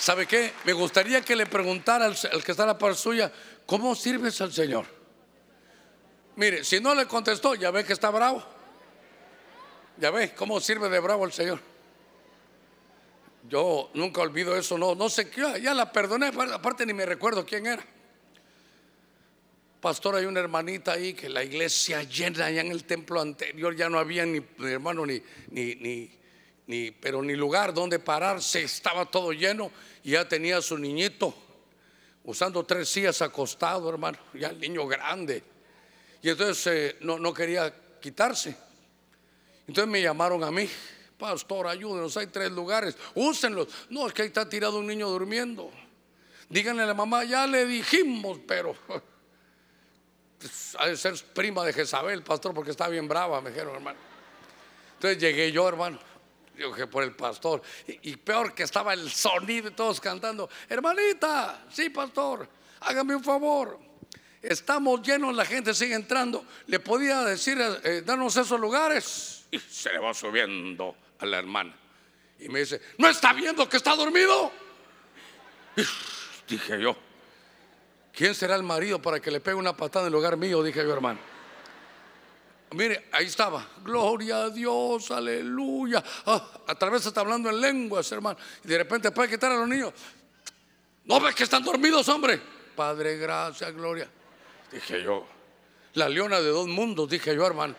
[0.00, 0.54] ¿Sabe qué?
[0.64, 3.30] Me gustaría que le preguntara al, que está a la par suya,
[3.66, 4.86] ¿cómo sirves al Señor?
[6.36, 8.42] Mire, si no le contestó, ya ve que está bravo.
[9.98, 11.60] Ya ve cómo sirve de bravo el Señor.
[13.46, 17.44] Yo nunca olvido eso, no, no sé qué, ya la perdoné, aparte ni me recuerdo
[17.44, 17.84] quién era.
[19.82, 23.90] Pastor, hay una hermanita ahí que la iglesia llena allá en el templo anterior, ya
[23.90, 26.10] no había ni, hermano ni, ni, ni,
[27.00, 29.70] pero ni lugar donde pararse, estaba todo lleno
[30.04, 31.34] y ya tenía su niñito
[32.24, 35.42] usando tres sillas acostado, hermano, ya el niño grande.
[36.22, 38.56] Y entonces eh, no, no quería quitarse.
[39.66, 40.68] Entonces me llamaron a mí,
[41.18, 43.68] pastor, ayúdenos, hay tres lugares, úsenlos.
[43.88, 45.70] No, es que ahí está tirado un niño durmiendo.
[46.48, 48.74] Díganle a la mamá, ya le dijimos, pero
[50.78, 53.98] ha de ser prima de Jezabel, pastor, porque está bien brava, me dijeron, hermano.
[54.94, 55.98] Entonces llegué yo, hermano.
[56.60, 57.62] Yo que por el pastor.
[57.86, 60.50] Y, peor que estaba el sonido y todos cantando.
[60.68, 62.46] Hermanita, sí, pastor,
[62.80, 63.80] hágame un favor.
[64.42, 66.44] Estamos llenos, la gente sigue entrando.
[66.66, 69.46] Le podía decir, eh, darnos esos lugares.
[69.50, 71.74] Y se le va subiendo a la hermana.
[72.38, 74.52] Y me dice, ¿no está viendo que está dormido?
[76.46, 76.94] dije yo,
[78.12, 80.62] ¿Quién será el marido para que le pegue una patada en el lugar mío?
[80.62, 81.18] Dije yo, hermano.
[82.72, 83.66] Mire, ahí estaba.
[83.82, 86.02] Gloria a Dios, aleluya.
[86.26, 88.38] Ah, a través está hablando en lenguas, hermano.
[88.64, 89.92] Y de repente puede quitar a los niños.
[91.04, 92.40] ¿No ves que están dormidos, hombre?
[92.76, 94.08] Padre, gracias, gloria.
[94.70, 95.26] Dije yo.
[95.94, 97.74] La leona de dos mundos, dije yo, hermano.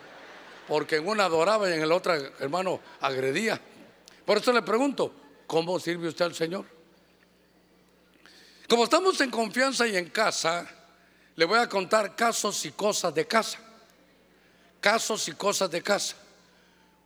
[0.67, 3.60] Porque en una adoraba y en el otro, hermano, agredía.
[4.25, 5.13] Por eso le pregunto,
[5.47, 6.65] ¿cómo sirve usted al Señor?
[8.67, 10.67] Como estamos en confianza y en casa,
[11.36, 13.70] le voy a contar casos y cosas de casa.
[14.82, 16.17] Casos y cosas de casa.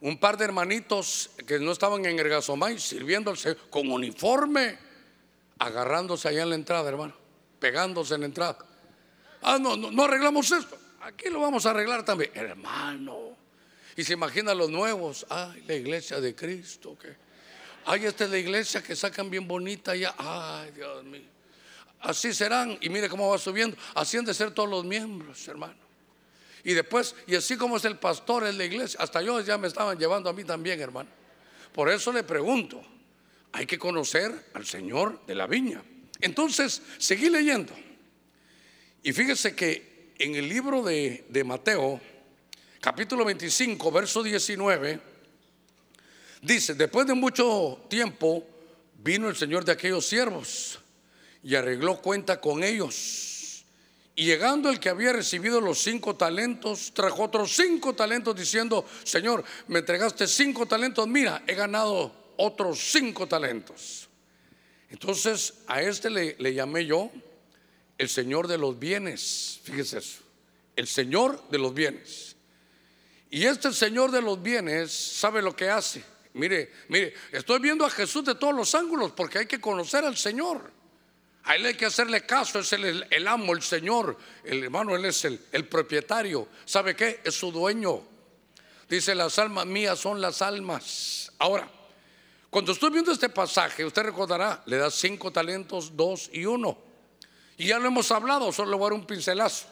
[0.01, 4.79] Un par de hermanitos que no estaban en Ergasomay sirviéndose con uniforme,
[5.59, 7.13] agarrándose allá en la entrada, hermano,
[7.59, 8.57] pegándose en la entrada.
[9.43, 10.75] Ah, no, no, no arreglamos esto.
[11.01, 13.37] Aquí lo vamos a arreglar también, hermano.
[13.95, 17.25] Y se imagina los nuevos, ay, la iglesia de Cristo, que
[17.85, 20.15] Ay, esta es la iglesia que sacan bien bonita ya.
[20.17, 21.21] Ay, Dios mío.
[22.01, 22.77] Así serán.
[22.81, 23.77] Y mire cómo va subiendo.
[23.93, 25.84] Así han de ser todos los miembros, hermano.
[26.65, 29.67] Y después, y así como es el pastor en la iglesia, hasta yo ya me
[29.67, 31.09] estaban llevando a mí también, hermano.
[31.71, 32.83] Por eso le pregunto,
[33.51, 35.83] hay que conocer al Señor de la viña.
[36.19, 37.71] Entonces, seguí leyendo.
[39.03, 42.01] Y fíjese que en el libro de, de Mateo,
[42.81, 44.99] capítulo 25, verso 19,
[46.41, 48.43] dice, después de mucho tiempo
[49.03, 50.79] vino el Señor de aquellos siervos
[51.43, 53.34] y arregló cuenta con ellos.
[54.17, 59.43] Y llegando el que había recibido los cinco talentos, trajo otros cinco talentos diciendo, Señor,
[59.67, 64.07] me entregaste cinco talentos, mira, he ganado otros cinco talentos.
[64.89, 67.11] Entonces a este le, llamé yo
[67.97, 70.19] el Señor de los bienes, fíjese eso,
[70.77, 72.37] el Señor de los bienes.
[73.29, 76.01] Y este Señor de los bienes sabe lo que hace.
[76.33, 80.15] Mire, mire, estoy viendo a Jesús de todos los ángulos porque hay que conocer al
[80.15, 80.71] Señor.
[81.45, 84.17] A él hay que hacerle caso, es el, amo, el Señor.
[84.43, 86.47] El hermano, él es el, el propietario.
[86.65, 87.21] ¿Sabe qué?
[87.23, 88.01] Es su dueño.
[88.89, 91.31] Dice, las almas mías son las almas.
[91.37, 91.69] Ahora,
[92.49, 96.77] cuando estoy viendo este pasaje, usted recordará, le da cinco talentos, dos y uno.
[97.57, 99.67] Y ya lo hemos hablado, solo le voy a dar un pincelazo.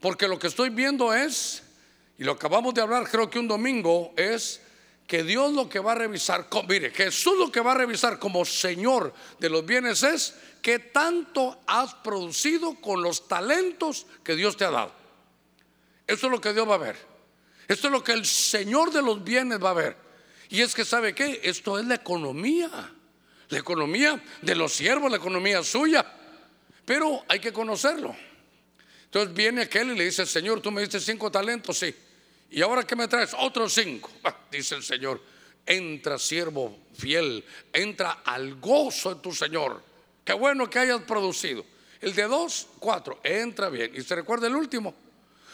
[0.00, 1.62] Porque lo que estoy viendo es,
[2.16, 4.60] y lo acabamos de hablar creo que un domingo, es
[5.08, 8.44] que Dios lo que va a revisar, mire, Jesús lo que va a revisar como
[8.44, 14.66] Señor de los bienes es qué tanto has producido con los talentos que Dios te
[14.66, 14.92] ha dado.
[16.06, 16.96] Eso es lo que Dios va a ver.
[17.68, 19.96] Esto es lo que el Señor de los bienes va a ver.
[20.50, 22.68] Y es que sabe qué, esto es la economía,
[23.48, 26.04] la economía de los siervos, la economía suya.
[26.84, 28.14] Pero hay que conocerlo.
[29.04, 31.94] Entonces viene aquel y le dice, Señor, tú me diste cinco talentos, sí.
[32.50, 33.34] ¿Y ahora qué me traes?
[33.38, 34.10] Otros cinco.
[34.50, 35.20] Dice el Señor,
[35.64, 39.82] entra siervo fiel, entra al gozo de tu Señor.
[40.24, 41.64] Qué bueno que hayas producido.
[42.00, 43.92] El de dos, cuatro, entra bien.
[43.94, 44.94] Y se recuerda el último.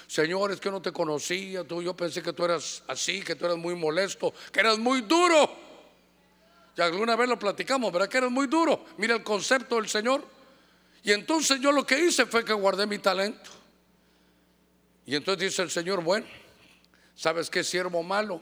[0.06, 3.46] Señor, es que no te conocía, tú, yo pensé que tú eras así, que tú
[3.46, 5.50] eras muy molesto, que eras muy duro.
[6.76, 8.08] Ya alguna vez lo platicamos, ¿verdad?
[8.08, 8.84] Que eras muy duro.
[8.98, 10.24] Mira el concepto del Señor.
[11.02, 13.50] Y entonces yo lo que hice fue que guardé mi talento.
[15.06, 16.26] Y entonces dice el Señor, bueno,
[17.14, 18.40] ¿Sabes qué siervo malo?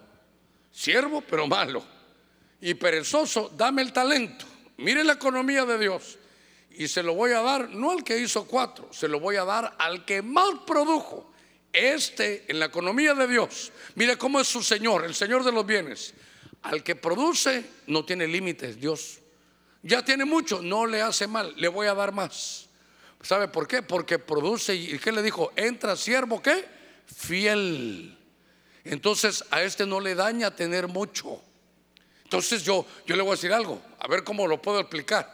[0.72, 1.84] Siervo, pero malo.
[2.60, 4.46] Y perezoso, dame el talento.
[4.78, 6.18] Mire la economía de Dios.
[6.70, 9.44] Y se lo voy a dar, no al que hizo cuatro, se lo voy a
[9.44, 11.30] dar al que más produjo.
[11.72, 15.64] Este, en la economía de Dios, mire cómo es su Señor, el Señor de los
[15.64, 16.12] bienes.
[16.62, 19.18] Al que produce, no tiene límites, Dios.
[19.82, 22.68] Ya tiene mucho, no le hace mal, le voy a dar más.
[23.22, 23.82] ¿Sabe por qué?
[23.82, 25.52] Porque produce, ¿y qué le dijo?
[25.56, 26.64] Entra siervo, ¿qué?
[27.06, 28.16] Fiel.
[28.84, 31.40] Entonces a este no le daña tener mucho.
[32.24, 35.30] Entonces yo, yo le voy a decir algo, a ver cómo lo puedo explicar,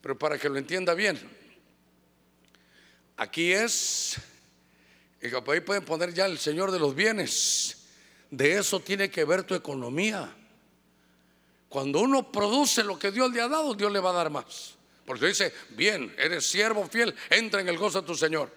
[0.00, 1.20] pero para que lo entienda bien.
[3.16, 4.16] Aquí es,
[5.22, 7.76] ahí pueden poner ya el Señor de los bienes.
[8.30, 10.34] De eso tiene que ver tu economía.
[11.68, 14.74] Cuando uno produce lo que Dios le ha dado, Dios le va a dar más.
[15.04, 18.50] Porque dice, bien, eres siervo fiel, entra en el gozo de tu Señor.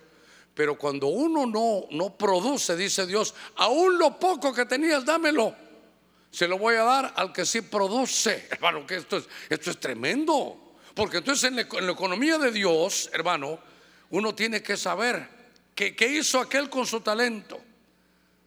[0.60, 5.56] Pero cuando uno no, no produce, dice Dios, aún lo poco que tenías, dámelo.
[6.30, 8.46] Se lo voy a dar al que sí produce.
[8.52, 10.76] Hermano, que esto es, esto es tremendo.
[10.94, 13.58] Porque entonces en la, en la economía de Dios, hermano,
[14.10, 15.30] uno tiene que saber
[15.74, 17.58] qué hizo aquel con su talento.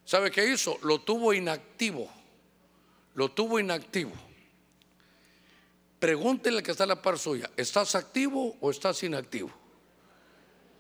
[0.05, 0.79] ¿Sabe qué hizo?
[0.83, 2.11] Lo tuvo inactivo.
[3.15, 4.13] Lo tuvo inactivo.
[5.99, 9.62] Pregúntele que está en la par suya, ¿estás activo o estás inactivo?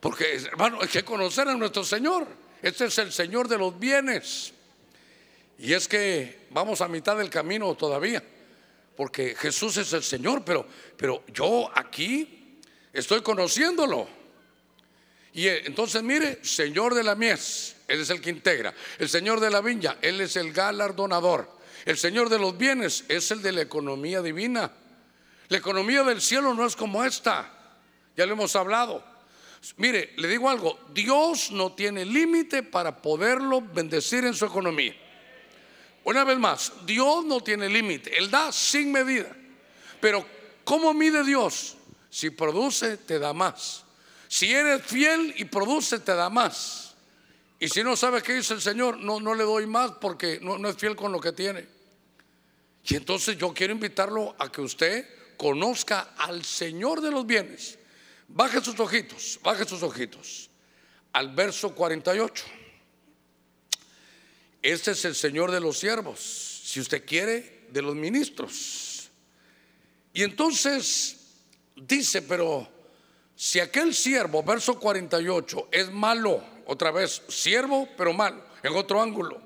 [0.03, 2.27] Porque, hermano, hay que conocer a nuestro Señor.
[2.61, 4.53] Este es el Señor de los bienes.
[5.59, 8.21] Y es que vamos a mitad del camino todavía.
[8.97, 12.59] Porque Jesús es el Señor, pero, pero yo aquí
[12.93, 14.09] estoy conociéndolo.
[15.35, 18.75] Y eh, entonces mire, Señor de la mies, Él es el que integra.
[18.99, 21.49] El Señor de la viña, Él es el galardonador.
[21.85, 24.73] El Señor de los bienes es el de la economía divina.
[25.47, 27.77] La economía del cielo no es como esta.
[28.17, 29.12] Ya lo hemos hablado.
[29.77, 34.94] Mire, le digo algo, Dios no tiene límite para poderlo bendecir en su economía.
[36.05, 39.35] Una vez más, Dios no tiene límite, Él da sin medida.
[40.01, 40.27] Pero
[40.64, 41.77] ¿cómo mide Dios?
[42.11, 43.85] Si produce, te da más.
[44.27, 46.96] Si eres fiel y produce, te da más.
[47.61, 50.59] Y si no sabe qué dice el Señor, no, no le doy más porque no,
[50.59, 51.68] no es fiel con lo que tiene.
[52.85, 57.79] Y entonces yo quiero invitarlo a que usted conozca al Señor de los bienes
[58.35, 60.49] Baje sus ojitos, baje sus ojitos
[61.12, 62.45] al verso 48.
[64.62, 66.18] Este es el Señor de los siervos,
[66.64, 69.11] si usted quiere, de los ministros.
[70.14, 71.16] Y entonces
[71.77, 72.66] dice, pero
[73.37, 79.42] si aquel siervo, verso 48, es malo, otra vez, siervo, pero malo, en otro ángulo.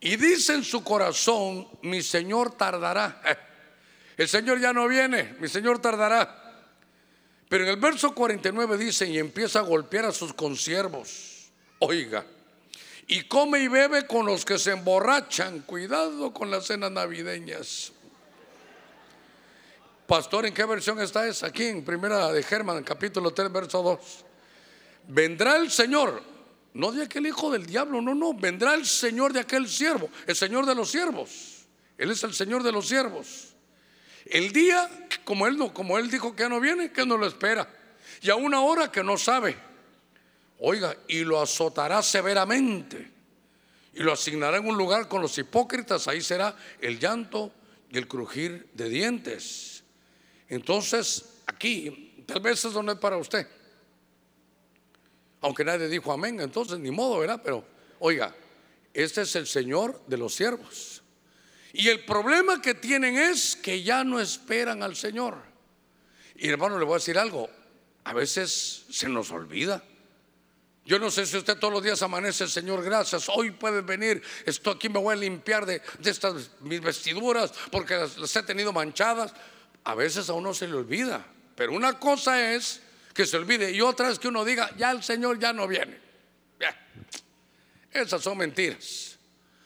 [0.00, 3.22] Y dice en su corazón, mi Señor tardará.
[4.18, 6.41] El Señor ya no viene, mi Señor tardará.
[7.52, 11.50] Pero en el verso 49 dice, y empieza a golpear a sus consiervos.
[11.80, 12.24] Oiga,
[13.06, 15.60] y come y bebe con los que se emborrachan.
[15.60, 17.92] Cuidado con las cenas navideñas.
[20.06, 21.48] Pastor, ¿en qué versión está esa?
[21.48, 23.98] Aquí en primera de Germán, capítulo 3, verso 2.
[25.08, 26.22] Vendrá el Señor,
[26.72, 30.36] no de aquel hijo del diablo, no, no, vendrá el Señor de aquel siervo, el
[30.36, 31.66] Señor de los siervos.
[31.98, 33.51] Él es el Señor de los siervos.
[34.32, 34.88] El día,
[35.24, 37.68] como él, no, como él dijo que no viene, que no lo espera.
[38.22, 39.54] Y a una hora que no sabe.
[40.58, 43.10] Oiga, y lo azotará severamente.
[43.92, 46.08] Y lo asignará en un lugar con los hipócritas.
[46.08, 47.52] Ahí será el llanto
[47.90, 49.84] y el crujir de dientes.
[50.48, 53.46] Entonces, aquí, tal vez eso no es para usted.
[55.42, 57.42] Aunque nadie dijo amén, entonces ni modo, ¿verdad?
[57.44, 57.66] Pero,
[57.98, 58.34] oiga,
[58.94, 61.01] este es el Señor de los siervos.
[61.72, 65.38] Y el problema que tienen es que ya no esperan al Señor.
[66.36, 67.48] Y hermano, le voy a decir algo,
[68.04, 69.82] a veces se nos olvida.
[70.84, 73.28] Yo no sé si usted todos los días amanece, Señor, gracias.
[73.28, 74.22] Hoy puedes venir.
[74.44, 79.32] Esto aquí me voy a limpiar de, estas mis vestiduras porque las, he tenido manchadas.
[79.84, 81.24] A veces a uno se le olvida.
[81.54, 82.80] Pero una cosa es
[83.14, 86.00] que se olvide y otra es que uno diga, ya el Señor ya no viene.
[87.92, 89.11] Esas son mentiras.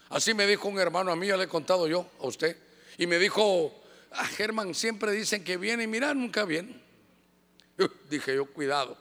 [0.08, 2.56] Así me dijo un hermano a mí, ya le he contado yo a usted.
[2.98, 6.80] Y me dijo, ah, Germán, siempre dicen que viene y mira, nunca viene.
[8.10, 8.96] dije yo, cuidado.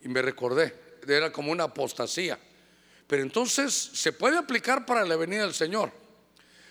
[0.00, 0.74] Y me recordé,
[1.06, 2.38] era como una apostasía.
[3.06, 5.92] Pero entonces se puede aplicar para la venida del Señor.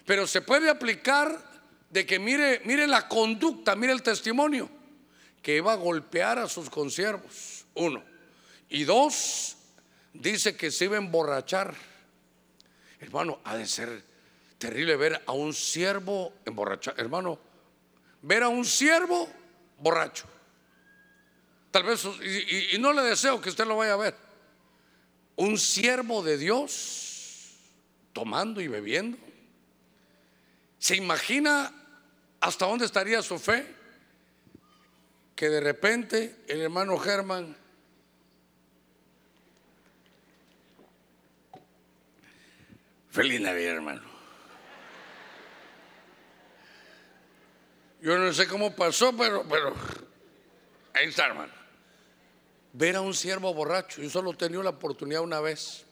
[0.05, 1.51] Pero se puede aplicar
[1.89, 4.69] de que mire, mire la conducta, mire el testimonio,
[5.41, 7.65] que iba a golpear a sus consiervos.
[7.75, 8.03] Uno.
[8.69, 9.57] Y dos,
[10.13, 11.75] dice que se iba a emborrachar.
[13.01, 14.03] Hermano, ha de ser
[14.59, 16.97] terrible ver a un siervo emborrachado.
[17.01, 17.39] Hermano,
[18.21, 19.27] ver a un siervo
[19.79, 20.25] borracho.
[21.71, 24.15] Tal vez, y, no le deseo que usted lo vaya a ver.
[25.35, 27.55] Un siervo de Dios
[28.13, 29.17] tomando y bebiendo.
[30.77, 31.73] ¿Se imagina
[32.39, 33.65] hasta dónde estaría su fe?
[35.35, 37.55] Que de repente el hermano Germán
[43.11, 44.01] Feliz Navidad, hermano.
[48.01, 49.75] Yo no sé cómo pasó, pero, pero
[50.93, 51.51] ahí está, hermano.
[52.71, 55.85] Ver a un siervo borracho, yo solo he tenido la oportunidad una vez.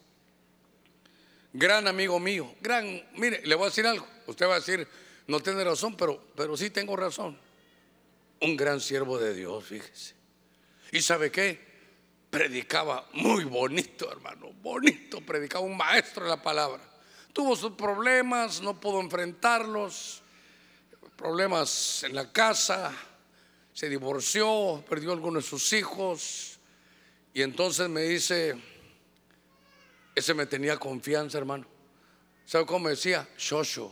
[1.52, 4.08] Gran amigo mío, gran, mire, le voy a decir algo.
[4.26, 4.88] Usted va a decir,
[5.28, 7.38] no tiene razón, pero, pero sí tengo razón.
[8.40, 10.16] Un gran siervo de Dios, fíjese.
[10.94, 11.68] ¿Y sabe qué?
[12.30, 16.89] Predicaba muy bonito, hermano, bonito, predicaba un maestro de la palabra
[17.40, 20.22] tuvo sus problemas, no pudo enfrentarlos,
[21.16, 22.94] problemas en la casa,
[23.72, 26.60] se divorció, perdió algunos de sus hijos
[27.34, 28.62] y entonces me dice,
[30.14, 31.66] ese me tenía confianza, hermano.
[32.46, 33.26] ¿Sabe cómo me decía?
[33.38, 33.90] Shosho.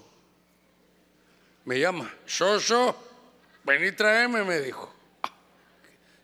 [1.64, 2.98] Me llama, Shosho,
[3.64, 4.94] ven y tráeme, me dijo.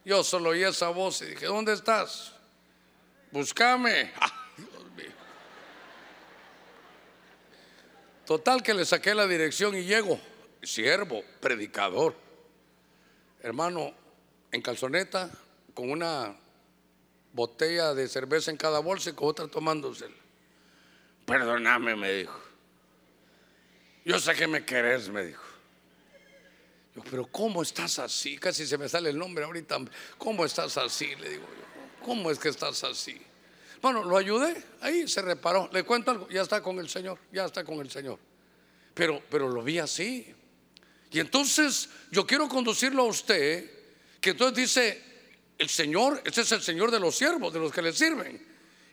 [0.04, 2.34] Yo solo oí esa voz y dije, ¿dónde estás?
[3.32, 4.12] Búscame.
[8.26, 10.20] Total que le saqué la dirección y llego,
[10.62, 12.16] siervo, predicador,
[13.42, 13.94] hermano,
[14.52, 15.30] en calzoneta,
[15.74, 16.36] con una
[17.34, 20.16] botella de cerveza en cada bolsa y con otra tomándosela.
[21.26, 22.40] Perdóname, me dijo.
[24.06, 25.44] Yo sé que me querés, me dijo.
[26.96, 28.38] Yo, pero ¿cómo estás así?
[28.38, 29.80] Casi se me sale el nombre ahorita.
[30.18, 31.16] ¿Cómo estás así?
[31.16, 32.06] Le digo yo.
[32.06, 33.20] ¿Cómo es que estás así?
[33.84, 35.70] Bueno, lo ayudé, ahí se reparó.
[35.74, 38.18] Le cuento algo, ya está con el Señor, ya está con el Señor.
[38.94, 40.34] Pero, pero lo vi así.
[41.12, 43.70] Y entonces yo quiero conducirlo a usted,
[44.22, 45.04] que entonces dice,
[45.58, 48.42] el Señor, este es el Señor de los siervos, de los que le sirven.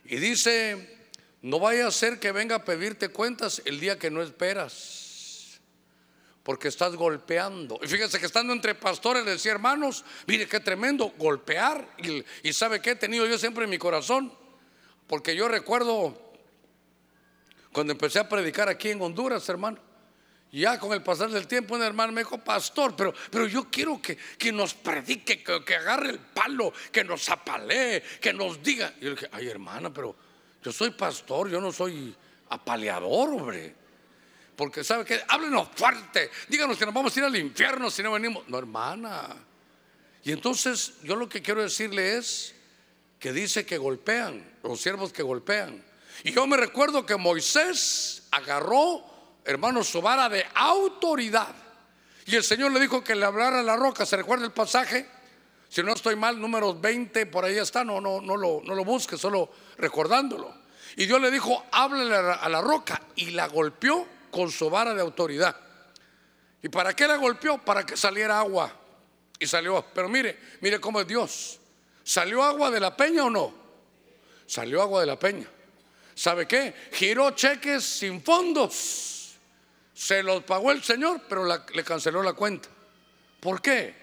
[0.07, 1.09] Y dice,
[1.43, 5.61] no vaya a ser que venga a pedirte cuentas el día que no esperas.
[6.43, 7.79] Porque estás golpeando.
[7.81, 11.95] Y fíjese que estando entre pastores le decía, hermanos, mire qué tremendo, golpear.
[11.99, 14.40] Y, y sabe qué he tenido yo siempre en mi corazón
[15.11, 16.17] porque yo recuerdo
[17.73, 19.77] cuando empecé a predicar aquí en Honduras, hermano.
[20.53, 24.01] Ya con el pasar del tiempo, un hermano me dijo, pastor, pero, pero yo quiero
[24.01, 28.95] que, que nos predique, que, que, agarre el palo, que nos apalee, que nos diga.
[29.01, 30.15] Y yo le dije, ay hermana, pero
[30.63, 32.15] yo soy pastor, yo no soy
[32.51, 33.75] apaleador, hombre.
[34.55, 38.13] porque sabe que, háblenos fuerte, díganos que nos vamos a ir al infierno si no
[38.13, 38.49] venimos.
[38.49, 39.27] No, hermana.
[40.23, 42.55] Y entonces yo lo que quiero decirle es
[43.21, 45.85] que dice que golpean, los siervos que golpean.
[46.25, 49.05] Y yo me recuerdo que Moisés agarró,
[49.45, 51.55] hermano, su vara de autoridad.
[52.25, 54.07] Y el Señor le dijo que le hablara a la roca.
[54.07, 55.07] ¿Se recuerda el pasaje?
[55.69, 58.85] Si no estoy mal, números 20, por ahí está, no, no, no, lo, no lo
[58.85, 60.53] busque, solo recordándolo.
[60.97, 63.03] Y Dios le dijo, háblele a la roca.
[63.17, 65.57] Y la golpeó con su vara de autoridad.
[66.63, 67.59] ¿Y para qué la golpeó?
[67.59, 68.73] Para que saliera agua.
[69.39, 69.85] Y salió.
[69.95, 71.60] Pero mire, mire cómo es Dios.
[72.11, 73.55] ¿Salió agua de la peña o no?
[74.45, 75.47] Salió agua de la peña.
[76.13, 76.75] ¿Sabe qué?
[76.91, 79.37] Giró cheques sin fondos.
[79.95, 82.69] Se los pagó el Señor, pero le canceló la cuenta.
[83.39, 83.95] ¿Por qué?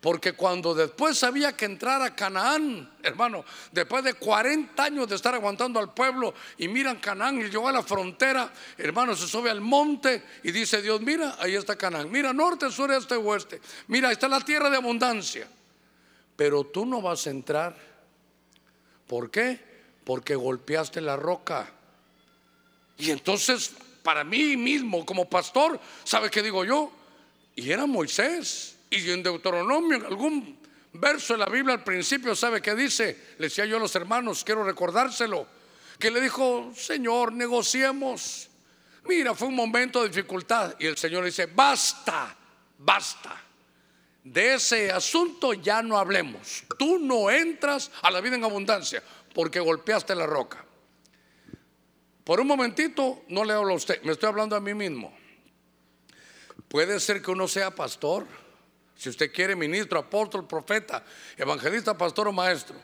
[0.00, 5.32] Porque cuando después había que entrar a Canaán, hermano, después de 40 años de estar
[5.32, 9.60] aguantando al pueblo y miran Canaán y llegó a la frontera, hermano, se sube al
[9.60, 14.14] monte y dice Dios, mira, ahí está Canaán, mira, norte, sur, este, oeste, mira, ahí
[14.14, 15.46] está la tierra de abundancia.
[16.40, 17.76] Pero tú no vas a entrar.
[19.06, 19.60] ¿Por qué?
[20.04, 21.70] Porque golpeaste la roca.
[22.96, 23.70] Y entonces,
[24.02, 26.90] para mí mismo, como pastor, ¿sabe qué digo yo?
[27.56, 28.78] Y era Moisés.
[28.88, 30.58] Y en Deuteronomio, en algún
[30.94, 33.34] verso de la Biblia al principio, ¿sabe qué dice?
[33.36, 35.46] Le decía yo a los hermanos, quiero recordárselo,
[35.98, 38.48] que le dijo, Señor, negociemos.
[39.04, 40.74] Mira, fue un momento de dificultad.
[40.78, 42.34] Y el Señor dice, basta,
[42.78, 43.49] basta.
[44.22, 46.64] De ese asunto ya no hablemos.
[46.78, 49.02] Tú no entras a la vida en abundancia
[49.34, 50.64] porque golpeaste la roca.
[52.24, 55.16] Por un momentito no le hablo a usted, me estoy hablando a mí mismo.
[56.68, 58.26] Puede ser que uno sea pastor,
[58.96, 61.04] si usted quiere, ministro, apóstol, profeta,
[61.36, 62.76] evangelista, pastor o maestro.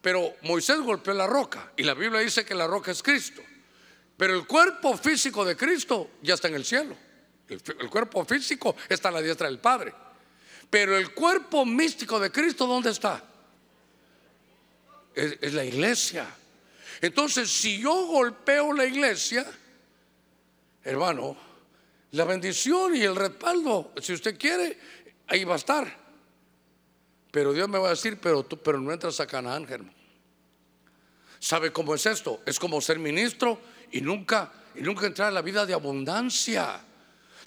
[0.00, 3.42] Pero Moisés golpeó la roca y la Biblia dice que la roca es Cristo.
[4.16, 6.94] Pero el cuerpo físico de Cristo ya está en el cielo.
[7.48, 9.92] El, cuerpo físico está a la diestra del Padre.
[10.70, 13.24] Pero el cuerpo místico de Cristo, ¿dónde está?
[15.12, 16.26] es la iglesia.
[17.00, 19.46] Entonces, si yo golpeo la iglesia,
[20.84, 21.36] hermano,
[22.12, 24.78] la bendición y el respaldo, si usted quiere,
[25.26, 26.00] ahí va a estar.
[27.30, 29.94] Pero Dios me va a decir, pero tú, pero no entras a Canaán, hermano.
[31.38, 32.42] ¿Sabe cómo es esto?
[32.44, 33.58] Es como ser ministro
[33.92, 36.80] y nunca, y nunca entrar a la vida de abundancia.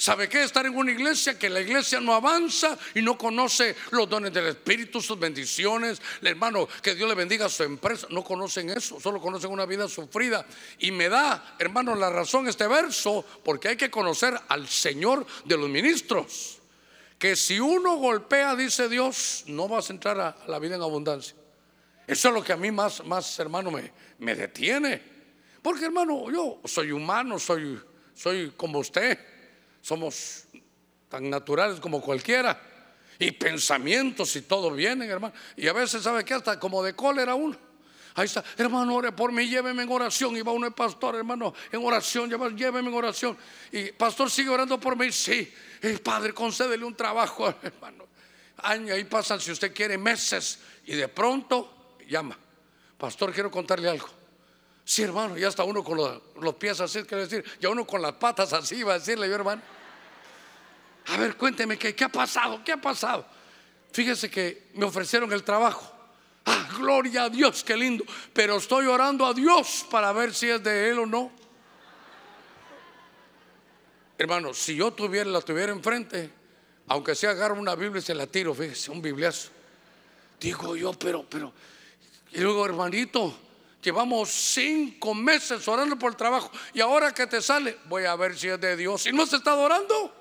[0.03, 0.43] ¿Sabe qué?
[0.43, 4.47] Estar en una iglesia que la iglesia no avanza y no conoce los dones del
[4.47, 6.01] Espíritu, sus bendiciones.
[6.21, 8.07] Hermano, que Dios le bendiga a su empresa.
[8.09, 10.45] No conocen eso, solo conocen una vida sufrida.
[10.79, 15.55] Y me da, hermano, la razón este verso, porque hay que conocer al Señor de
[15.55, 16.59] los ministros
[17.17, 21.33] que si uno golpea, dice Dios, no vas a entrar a la vida en abundancia.
[22.05, 23.89] Eso es lo que a mí más, más hermano, me,
[24.19, 25.01] me detiene.
[25.61, 27.81] Porque hermano, yo soy humano, soy,
[28.13, 29.31] soy como usted.
[29.83, 30.45] Somos
[31.09, 32.59] tan naturales como cualquiera.
[33.19, 35.33] Y pensamientos y todo vienen, hermano.
[35.57, 36.33] Y a veces, ¿sabe qué?
[36.33, 37.55] Hasta como de cólera uno.
[38.15, 40.37] Ahí está, hermano, ore por mí, lléveme en oración.
[40.37, 43.37] Y va uno el pastor, hermano, en oración, lléveme en oración.
[43.71, 45.53] Y pastor sigue orando por mí, sí.
[45.81, 48.07] El padre, concédele un trabajo, hermano.
[48.57, 50.59] Años, ahí pasan, si usted quiere, meses.
[50.85, 52.37] Y de pronto llama.
[52.97, 54.22] Pastor, quiero contarle algo.
[54.85, 58.13] Sí, hermano, ya está uno con los, pies así, quiero decir, ya uno con las
[58.13, 59.61] patas así, va a decirle yo, hermano.
[61.07, 62.61] A ver, cuénteme, ¿qué, ¿qué ha pasado?
[62.63, 63.25] ¿Qué ha pasado?
[63.91, 65.89] Fíjese que me ofrecieron el trabajo.
[66.45, 68.03] Ah, gloria a Dios, qué lindo.
[68.33, 71.31] Pero estoy orando a Dios para ver si es de Él o no.
[74.17, 76.31] Hermano, si yo tuviera, la tuviera enfrente,
[76.87, 79.49] aunque sea agarro una Biblia y se la tiro, fíjese, un bibliazo.
[80.39, 81.53] Digo yo, pero, pero,
[82.31, 83.33] y luego, hermanito,
[83.83, 88.37] llevamos cinco meses orando por el trabajo y ahora que te sale, voy a ver
[88.37, 89.05] si es de Dios.
[89.05, 90.13] Y no se está orando.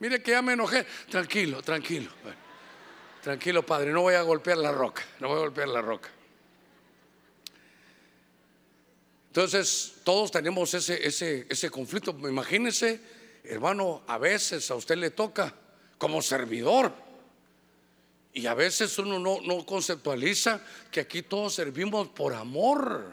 [0.00, 0.86] Mire que ya me enojé.
[1.08, 2.10] Tranquilo, tranquilo.
[3.22, 6.08] Tranquilo, padre, no voy a golpear la roca, no voy a golpear la roca.
[9.26, 12.10] Entonces, todos tenemos ese, ese, ese conflicto.
[12.10, 13.00] Imagínense,
[13.44, 15.54] hermano, a veces a usted le toca
[15.98, 17.09] como servidor.
[18.32, 20.60] Y a veces uno no, conceptualiza
[20.90, 23.10] que aquí todos servimos por amor.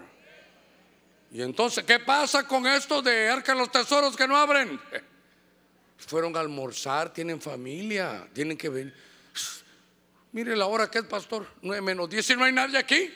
[1.31, 4.79] Y entonces, ¿qué pasa con esto de arca los tesoros que no abren?
[5.97, 8.93] Fueron a almorzar, tienen familia, tienen que venir.
[10.31, 13.11] Mire la hora que es, pastor, 9 menos 10 y no hay nadie aquí.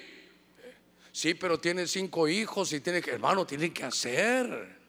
[1.12, 4.80] Sí, pero tiene cinco hijos y tiene que, hermano, tiene que hacer.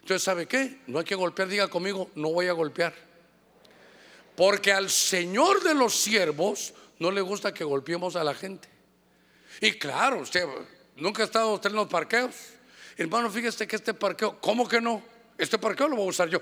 [0.00, 0.80] Entonces, ¿sabe qué?
[0.88, 3.11] No hay que golpear, diga conmigo, no voy a golpear.
[4.42, 8.68] Porque al Señor de los siervos no le gusta que golpeemos a la gente.
[9.60, 10.44] Y claro, usted
[10.96, 12.34] nunca ha estado usted en los parqueos.
[12.96, 15.00] Hermano, fíjese que este parqueo, ¿cómo que no?
[15.38, 16.40] ¿Este parqueo lo voy a usar yo?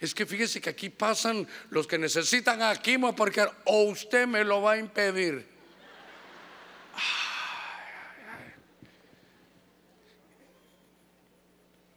[0.00, 4.42] Es que fíjese que aquí pasan los que necesitan aquí me parquear o usted me
[4.42, 5.46] lo va a impedir.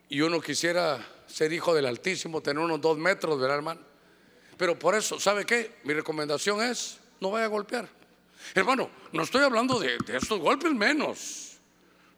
[0.07, 3.90] Y uno quisiera ser hijo del Altísimo, tener unos dos metros, ¿verdad, hermano?
[4.61, 5.79] Pero por eso, ¿sabe qué?
[5.85, 7.89] Mi recomendación es, no vaya a golpear.
[8.53, 11.53] Hermano, no estoy hablando de, estos golpes menos.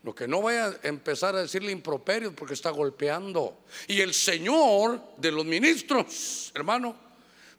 [0.04, 3.60] Lo que no vaya a empezar a decirle improperios porque está golpeando.
[3.88, 6.98] Y el Señor de los ministros, hermano,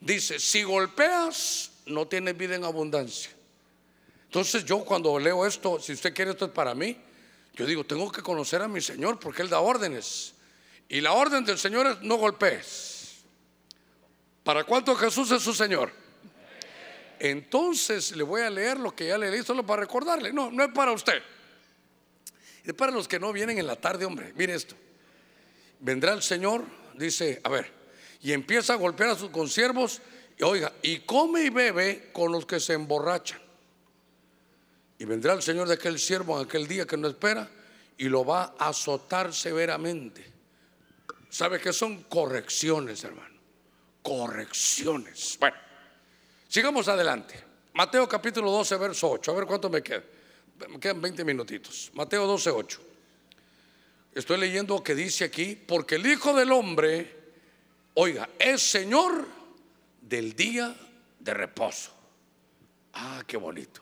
[0.01, 3.31] dice, si golpeas, no tienes vida en abundancia.
[4.27, 6.95] Entonces yo cuando leo esto, si usted quiere esto es para mí,
[7.55, 10.35] yo digo, tengo que conocer a mi Señor porque Él da órdenes.
[10.91, 12.94] Y la orden del Señor es no golpees.
[14.45, 15.91] ¿Para cuánto Jesús es su Señor?
[17.19, 20.33] Entonces le voy a leer lo que ya le leí solo para recordarle.
[20.33, 21.23] No, no es para usted.
[22.63, 24.33] Es para los que no vienen en la tarde, hombre.
[24.37, 24.77] Mire esto.
[25.81, 26.65] Vendrá el Señor,
[26.95, 27.71] dice, a ver,
[28.21, 30.01] y empieza a golpear a sus consiervos,
[30.39, 33.41] y oiga, y come y bebe con los que se emborrachan.
[34.99, 37.49] Y vendrá el Señor de aquel siervo en aquel día que no espera
[37.97, 40.25] y lo va a azotar severamente.
[41.29, 43.34] ¿Sabe que son correcciones, hermano?
[44.05, 45.39] Correcciones.
[45.41, 45.57] Bueno,
[46.47, 47.43] sigamos adelante.
[47.73, 49.31] Mateo capítulo 12, verso 8.
[49.31, 50.03] A ver cuánto me queda.
[50.69, 51.91] Me quedan 20 minutitos.
[51.95, 52.81] Mateo 12, 8.
[54.15, 57.17] Estoy leyendo que dice aquí, porque el Hijo del Hombre,
[57.95, 59.27] oiga, es Señor
[60.03, 60.77] del día
[61.19, 61.91] de reposo.
[62.93, 63.81] Ah, qué bonito.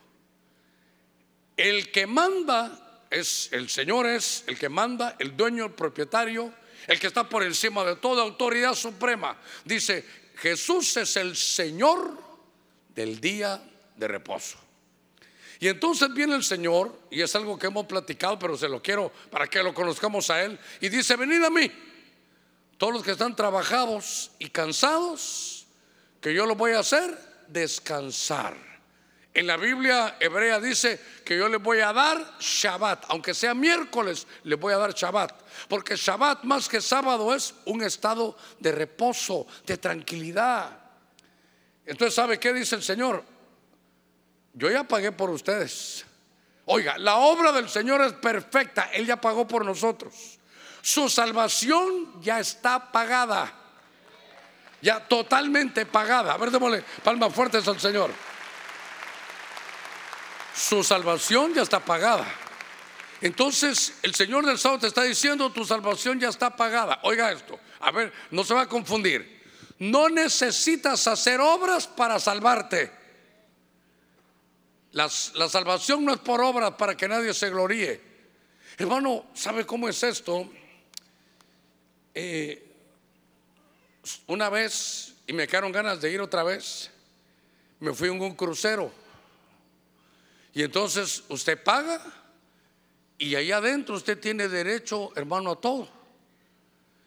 [1.56, 6.54] El que manda es, el Señor es el que manda, el dueño, el propietario,
[6.86, 9.36] el que está por encima de toda autoridad suprema.
[9.64, 10.04] Dice,
[10.36, 12.18] Jesús es el Señor
[12.94, 13.62] del día
[13.96, 14.58] de reposo.
[15.60, 19.12] Y entonces viene el Señor, y es algo que hemos platicado, pero se lo quiero
[19.30, 21.70] para que lo conozcamos a Él, y dice, venid a mí,
[22.78, 25.66] todos los que están trabajados y cansados,
[26.20, 27.16] que yo lo voy a hacer
[27.46, 28.71] descansar.
[29.34, 34.26] En la Biblia hebrea dice que yo les voy a dar Shabbat, aunque sea miércoles,
[34.44, 35.32] les voy a dar Shabbat,
[35.68, 40.78] porque Shabbat más que sábado es un estado de reposo, de tranquilidad.
[41.86, 43.24] Entonces, ¿sabe qué dice el Señor?
[44.52, 46.04] Yo ya pagué por ustedes.
[46.66, 50.38] Oiga, la obra del Señor es perfecta, Él ya pagó por nosotros.
[50.82, 53.50] Su salvación ya está pagada,
[54.82, 56.34] ya totalmente pagada.
[56.34, 58.10] A ver, démosle palmas fuertes al Señor.
[60.54, 62.26] Su salvación ya está pagada.
[63.20, 67.00] Entonces el Señor del sábado te está diciendo, tu salvación ya está pagada.
[67.04, 69.40] Oiga esto, a ver, no se va a confundir.
[69.78, 72.90] No necesitas hacer obras para salvarte.
[74.92, 78.00] la salvación no es por obras para que nadie se gloríe.
[78.76, 80.50] Hermano, ¿sabe cómo es esto?
[82.14, 82.66] Eh,
[84.26, 86.90] una vez, y me quedaron ganas de ir otra vez,
[87.80, 89.01] me fui en un crucero
[90.54, 92.00] y entonces usted paga
[93.18, 95.88] y ahí adentro usted tiene derecho, hermano, a todo.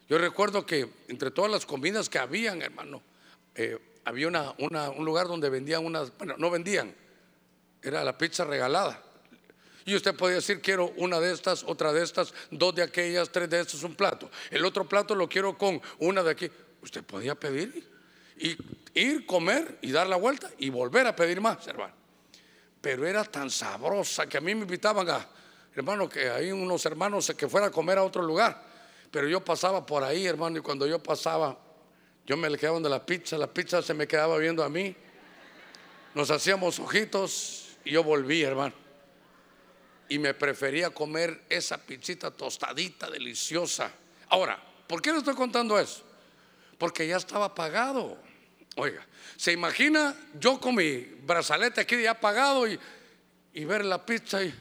[0.08, 3.02] Yo recuerdo que entre todas las comidas que habían, hermano,
[3.54, 6.94] eh, había una, un lugar donde vendían unas, bueno, no vendían,
[7.82, 9.02] era la pizza regalada.
[9.84, 13.48] Y usted podía decir, quiero una de estas, otra de estas, dos de aquellas, tres
[13.48, 14.30] de estas, un plato.
[14.50, 16.50] El otro plato lo quiero con una de aquí.
[16.82, 17.88] Usted podía pedir
[18.38, 18.56] y
[18.94, 21.95] ir, comer y dar la vuelta y volver a pedir más, hermano
[22.86, 25.26] pero era tan sabrosa que a mí me invitaban a,
[25.74, 28.62] hermano, que hay unos hermanos que fuera a comer a otro lugar.
[29.10, 31.58] Pero yo pasaba por ahí, hermano, y cuando yo pasaba,
[32.24, 34.94] yo me le quedaba de la pizza, la pizza se me quedaba viendo a mí.
[36.14, 38.76] Nos hacíamos ojitos y yo volví, hermano.
[40.08, 43.90] Y me prefería comer esa pizzita tostadita, deliciosa.
[44.28, 46.04] Ahora, ¿por qué le estoy contando eso?
[46.78, 48.16] Porque ya estaba pagado.
[48.76, 49.04] Oiga,
[49.36, 52.78] ¿se imagina yo con mi brazalete aquí ya apagado y,
[53.54, 54.54] y ver la pizza y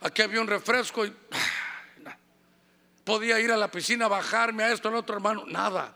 [0.00, 1.12] aquí había un refresco y
[3.02, 5.94] podía ir a la piscina, bajarme a esto, al otro hermano, nada.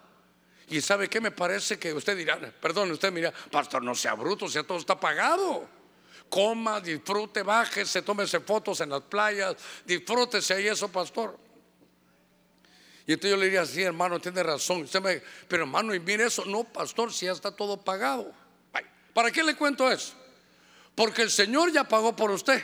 [0.69, 4.49] Y sabe qué me parece que usted dirá, perdón, usted mira, pastor, no sea bruto,
[4.49, 5.67] si todo está pagado.
[6.29, 11.48] Coma, disfrute, bájese, tómese fotos en las playas, disfrútese ahí eso, pastor.
[13.09, 14.87] Y entonces yo le diría, sí, hermano, tiene razón.
[15.49, 18.35] pero hermano, y mire eso, no, pastor, si ya está todo pagado.
[19.15, 20.13] ¿Para qué le cuento eso?
[20.95, 22.63] Porque el Señor ya pagó por usted.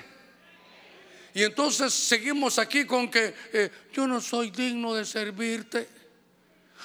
[1.32, 5.88] Y entonces seguimos aquí con que eh, yo no soy digno de servirte.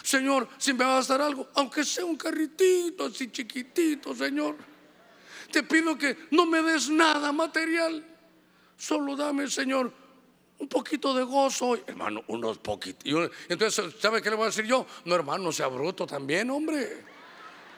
[0.04, 4.56] Señor, si me vas a dar algo, aunque sea un carritito así chiquitito, Señor,
[5.52, 8.06] te pido que no me des nada material.
[8.78, 9.92] Solo dame, Señor,
[10.60, 13.32] un poquito de gozo, hermano, unos poquitos.
[13.48, 14.86] Entonces, ¿sabe qué le voy a decir yo?
[15.06, 17.04] No, hermano, no sea bruto también, hombre.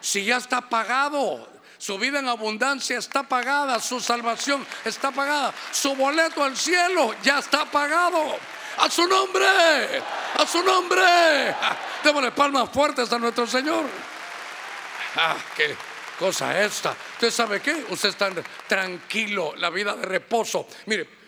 [0.01, 5.95] Si ya está pagado, su vida en abundancia está pagada, su salvación está pagada, su
[5.95, 8.35] boleto al cielo ya está pagado.
[8.77, 11.01] A su nombre, a su nombre.
[12.03, 13.85] Démosle palmas fuertes a nuestro Señor.
[15.17, 15.75] Ah, qué
[16.17, 16.95] cosa esta.
[17.13, 17.85] ¿Usted sabe qué?
[17.89, 18.31] Usted está
[18.67, 20.67] tranquilo, la vida de reposo.
[20.85, 21.20] Mire,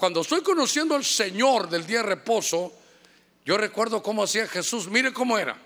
[0.00, 2.72] cuando estoy conociendo al Señor del día de reposo,
[3.44, 4.88] yo recuerdo cómo hacía Jesús.
[4.88, 5.58] Mire cómo era.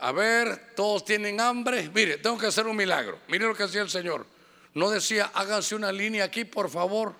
[0.00, 1.90] A ver, todos tienen hambre.
[1.92, 3.18] Mire, tengo que hacer un milagro.
[3.28, 4.26] Mire lo que hacía el Señor.
[4.72, 7.14] No decía, háganse una línea aquí, por favor.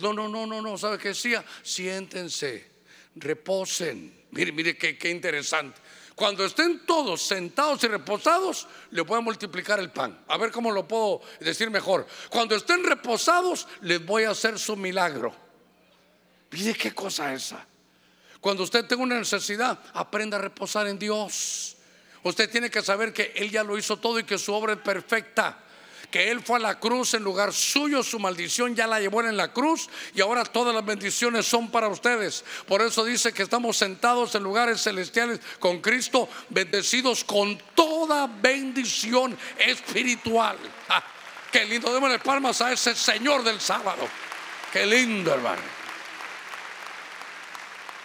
[0.00, 0.76] No, no, no, no, no.
[0.76, 1.42] ¿Sabe qué decía?
[1.62, 2.72] Siéntense,
[3.14, 4.26] reposen.
[4.32, 5.80] Mire, mire qué, interesante.
[6.14, 10.22] Cuando estén todos sentados y reposados, le voy a multiplicar el pan.
[10.28, 12.06] A ver cómo lo puedo decir mejor.
[12.28, 15.45] Cuando estén reposados, les voy a hacer su milagro.
[16.50, 17.66] Mire qué cosa esa.
[18.40, 21.76] Cuando usted tenga una necesidad, aprenda a reposar en Dios.
[22.22, 24.80] Usted tiene que saber que Él ya lo hizo todo y que su obra es
[24.80, 25.62] perfecta
[26.10, 29.36] que Él fue a la cruz en lugar suyo, su maldición ya la llevó en
[29.36, 32.44] la cruz y ahora todas las bendiciones son para ustedes.
[32.66, 39.36] Por eso dice que estamos sentados en lugares celestiales con Cristo, bendecidos con toda bendición
[39.58, 40.56] espiritual.
[40.88, 41.02] Ah,
[41.50, 44.08] qué lindo, démosle palmas a ese Señor del sábado.
[44.72, 45.85] Qué lindo, hermano.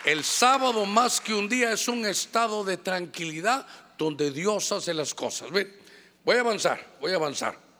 [0.04, 3.66] El sábado más que un día es un estado de tranquilidad
[3.98, 5.50] donde Dios hace las cosas.
[5.52, 7.72] voy a avanzar, voy a avanzar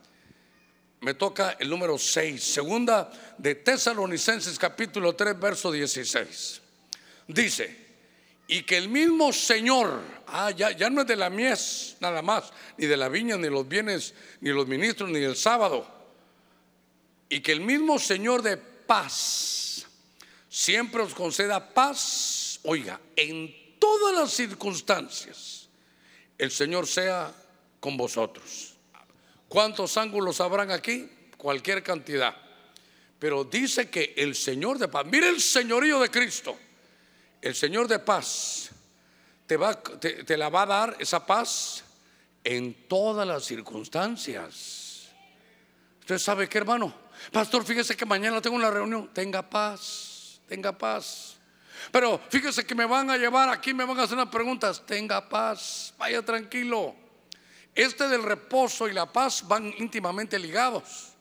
[1.02, 6.62] me toca el número 6, segunda de Tesalonicenses capítulo 3, verso 16.
[7.28, 7.76] Dice,
[8.48, 12.54] y que el mismo Señor, ah, ya, ya no es de la mies nada más,
[12.78, 15.88] ni de la viña, ni los bienes, ni los ministros, ni el sábado,
[17.30, 19.71] y que el mismo Señor de paz
[20.52, 25.70] siempre os conceda paz, oiga, en todas las circunstancias,
[26.38, 27.34] el Señor sea
[27.80, 28.76] con vosotros.
[29.48, 31.10] ¿Cuántos ángulos habrán aquí?
[31.38, 32.36] Cualquier cantidad.
[33.18, 36.58] Pero dice que el Señor de paz, mire el señorío de Cristo,
[37.42, 38.72] el Señor de paz
[39.48, 39.82] te, va,
[40.28, 41.84] la va a dar esa paz
[42.44, 45.10] en todas las circunstancias.
[46.02, 46.94] Usted sabe qué, hermano.
[47.32, 49.14] Pastor, fíjese que mañana tengo una reunión.
[49.14, 50.11] Tenga paz,
[50.52, 51.38] tenga paz.
[51.94, 54.86] Pero fíjese que me van a llevar aquí, me van a hacer unas preguntas.
[54.86, 56.94] Tenga paz, vaya tranquilo.
[57.74, 61.14] Este del reposo y la paz van íntimamente ligados.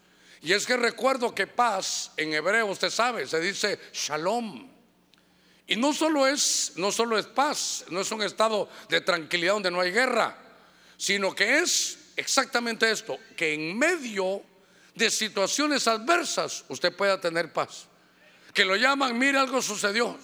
[0.43, 4.69] Y es que recuerdo que paz en hebreo, usted sabe, se dice shalom.
[5.69, 9.71] Y no solo es, no solo es paz, no es un estado de tranquilidad donde
[9.71, 10.37] no hay guerra,
[10.97, 14.43] sino que es exactamente esto, que en medio
[14.97, 17.87] de situaciones adversas usted pueda tener paz.
[18.61, 20.19] Que lo llaman, mire algo sucedió,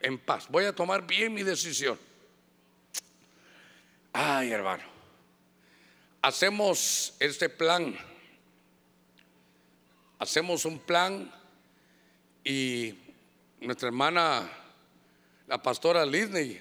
[0.00, 1.98] en paz, voy a tomar bien mi decisión.
[4.12, 4.84] Ay, hermano
[6.22, 7.96] hacemos este plan,
[10.20, 11.28] hacemos un plan
[12.44, 12.94] y
[13.60, 14.48] nuestra hermana,
[15.48, 16.60] la pastora Lidney,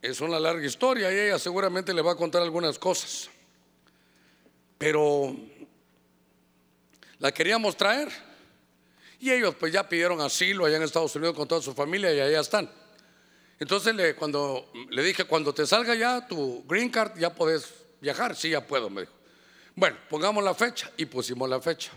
[0.00, 3.28] es una larga historia y ella seguramente le va a contar algunas cosas.
[4.78, 5.36] Pero
[7.18, 8.27] la queríamos traer
[9.20, 12.20] y ellos pues ya pidieron asilo allá en Estados Unidos con toda su familia y
[12.20, 12.70] allá están.
[13.58, 18.36] Entonces le, cuando le dije, cuando te salga ya tu green card, ya podés viajar,
[18.36, 19.12] sí, ya puedo, me dijo.
[19.74, 21.90] Bueno, pongamos la fecha y pusimos la fecha.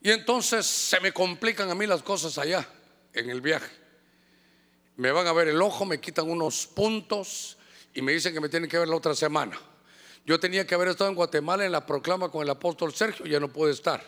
[0.00, 2.68] Y entonces se me complican a mí las cosas allá,
[3.12, 3.70] en el viaje.
[4.96, 7.56] Me van a ver el ojo, me quitan unos puntos
[7.94, 9.58] y me dicen que me tienen que ver la otra semana.
[10.26, 13.38] Yo tenía que haber estado en Guatemala en la proclama con el apóstol Sergio, ya
[13.38, 14.04] no pude estar.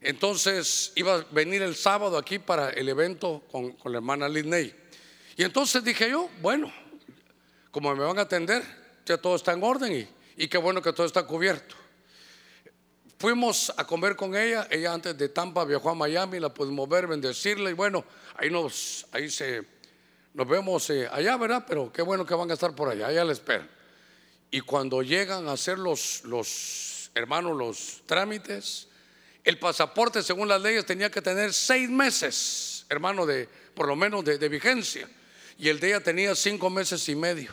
[0.00, 4.74] Entonces iba a venir el sábado aquí para el evento con, con la hermana Lidney.
[5.36, 6.72] Y entonces dije yo, bueno,
[7.70, 8.62] como me van a atender,
[9.04, 10.08] ya todo está en orden y,
[10.42, 11.76] y qué bueno que todo está cubierto.
[13.18, 17.06] Fuimos a comer con ella, ella antes de Tampa viajó a Miami, la pudimos ver,
[17.06, 18.02] bendecirla y bueno,
[18.36, 19.62] ahí nos, ahí se,
[20.32, 21.66] nos vemos eh, allá, ¿verdad?
[21.68, 23.68] Pero qué bueno que van a estar por allá, allá la espera.
[24.50, 28.88] Y cuando llegan a hacer los, los hermanos los trámites,
[29.44, 34.24] el pasaporte según las leyes tenía que tener seis meses, hermano, de por lo menos
[34.24, 35.08] de, vigencia.
[35.58, 37.50] Y el de ella tenía cinco meses y medio.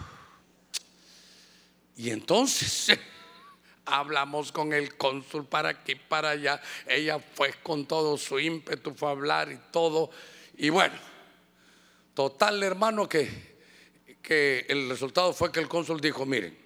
[1.95, 2.97] Y entonces
[3.85, 6.61] hablamos con el cónsul para aquí, para allá.
[6.85, 10.09] Ella fue con todo su ímpetu, fue a hablar y todo.
[10.57, 10.95] Y bueno,
[12.13, 13.57] total hermano que,
[14.21, 16.57] que el resultado fue que el cónsul dijo, miren,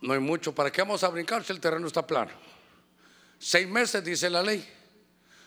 [0.00, 2.32] no hay mucho, ¿para qué vamos a brincar si el terreno está plano?
[3.42, 4.62] Seis meses, dice la ley.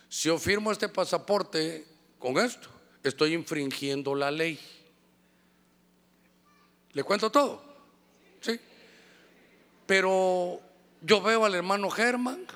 [0.10, 1.86] si yo firmo este pasaporte
[2.18, 2.68] con esto,
[3.04, 4.60] estoy infringiendo la ley.
[6.94, 7.64] ¿Le cuento todo?
[8.41, 8.60] Sí.
[9.86, 10.60] Pero
[11.02, 12.48] yo veo al hermano Germán,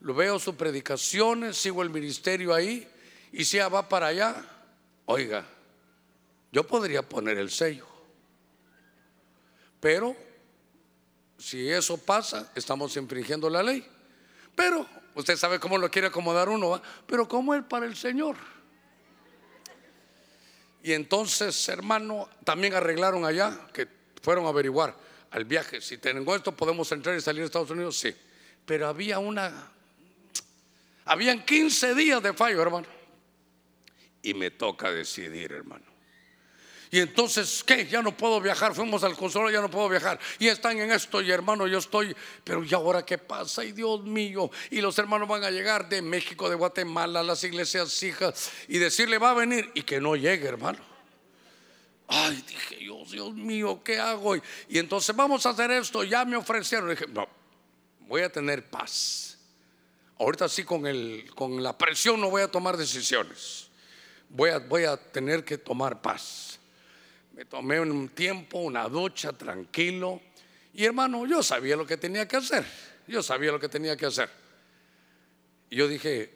[0.00, 2.88] lo veo sus predicaciones, sigo el ministerio ahí,
[3.32, 4.44] y si ya va para allá,
[5.06, 5.44] oiga,
[6.52, 7.86] yo podría poner el sello.
[9.80, 10.14] Pero
[11.36, 13.84] si eso pasa, estamos infringiendo la ley.
[14.54, 18.36] Pero usted sabe cómo lo quiere acomodar uno, pero ¿cómo es para el Señor?
[20.82, 23.86] Y entonces, hermano, también arreglaron allá que
[24.20, 24.96] fueron a averiguar
[25.30, 25.80] al viaje.
[25.80, 28.14] Si tengo esto, podemos entrar y salir de Estados Unidos, sí.
[28.66, 29.70] Pero había una,
[31.04, 32.86] habían 15 días de fallo, hermano.
[34.22, 35.91] Y me toca decidir, hermano.
[36.92, 37.86] Y entonces, ¿qué?
[37.86, 38.74] Ya no puedo viajar.
[38.74, 40.20] Fuimos al consuelo, ya no puedo viajar.
[40.38, 42.14] Y están en esto, y hermano, yo estoy.
[42.44, 43.64] Pero ¿y ahora qué pasa?
[43.64, 44.50] Y Dios mío.
[44.70, 49.16] Y los hermanos van a llegar de México, de Guatemala, las iglesias hijas, y decirle
[49.16, 50.80] va a venir y que no llegue, hermano.
[52.08, 54.36] Ay, dije Dios, Dios mío, ¿qué hago?
[54.36, 56.04] Y, y entonces vamos a hacer esto.
[56.04, 56.90] Ya me ofrecieron.
[56.90, 57.26] Dije, no,
[58.00, 59.38] voy a tener paz.
[60.18, 63.68] Ahorita sí con, el, con la presión no voy a tomar decisiones.
[64.28, 66.58] Voy a, voy a tener que tomar paz.
[67.34, 70.20] Me tomé un tiempo, una ducha, tranquilo.
[70.74, 72.64] Y hermano, yo sabía lo que tenía que hacer.
[73.06, 74.30] Yo sabía lo que tenía que hacer.
[75.70, 76.30] Y yo dije,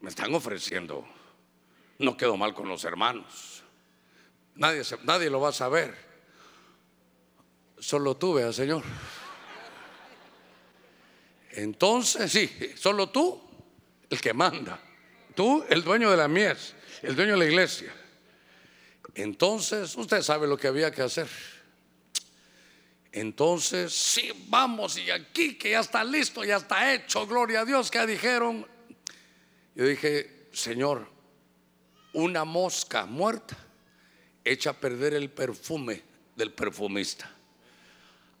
[0.00, 1.06] me están ofreciendo.
[1.98, 3.62] No quedo mal con los hermanos.
[4.54, 5.94] Nadie, nadie lo va a saber.
[7.78, 8.82] Solo tú, vea, Señor.
[11.50, 13.40] Entonces, sí, solo tú,
[14.10, 14.80] el que manda.
[15.34, 17.92] Tú, el dueño de la mies, el dueño de la iglesia.
[19.14, 21.28] Entonces, usted sabe lo que había que hacer.
[23.12, 27.88] Entonces, sí, vamos, y aquí que ya está listo, ya está hecho, gloria a Dios,
[27.88, 28.66] que dijeron.
[29.76, 31.06] Yo dije, Señor,
[32.12, 33.56] una mosca muerta
[34.44, 36.02] echa a perder el perfume
[36.34, 37.30] del perfumista.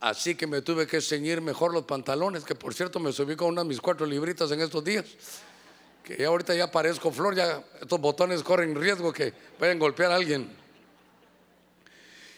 [0.00, 3.48] Así que me tuve que ceñir mejor los pantalones, que por cierto me subí con
[3.48, 5.06] unas mis cuatro libritas en estos días.
[6.02, 10.16] Que ya ahorita ya parezco flor, ya estos botones corren riesgo que pueden golpear a
[10.16, 10.63] alguien.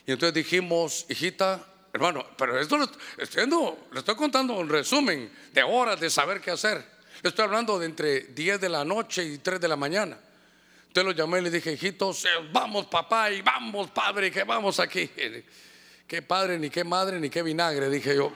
[0.06, 2.86] Y entonces dijimos, hijita, hermano, pero esto le
[3.18, 6.84] estoy, contando un resumen de horas de saber qué hacer.
[7.22, 10.16] Le estoy hablando de entre 10 de la noche y 3 de la mañana.
[10.86, 15.10] Entonces lo llamé y le dije, hijitos, vamos papá y vamos padre, que vamos aquí.
[16.06, 18.30] Qué padre, ni qué madre, ni qué vinagre, dije yo.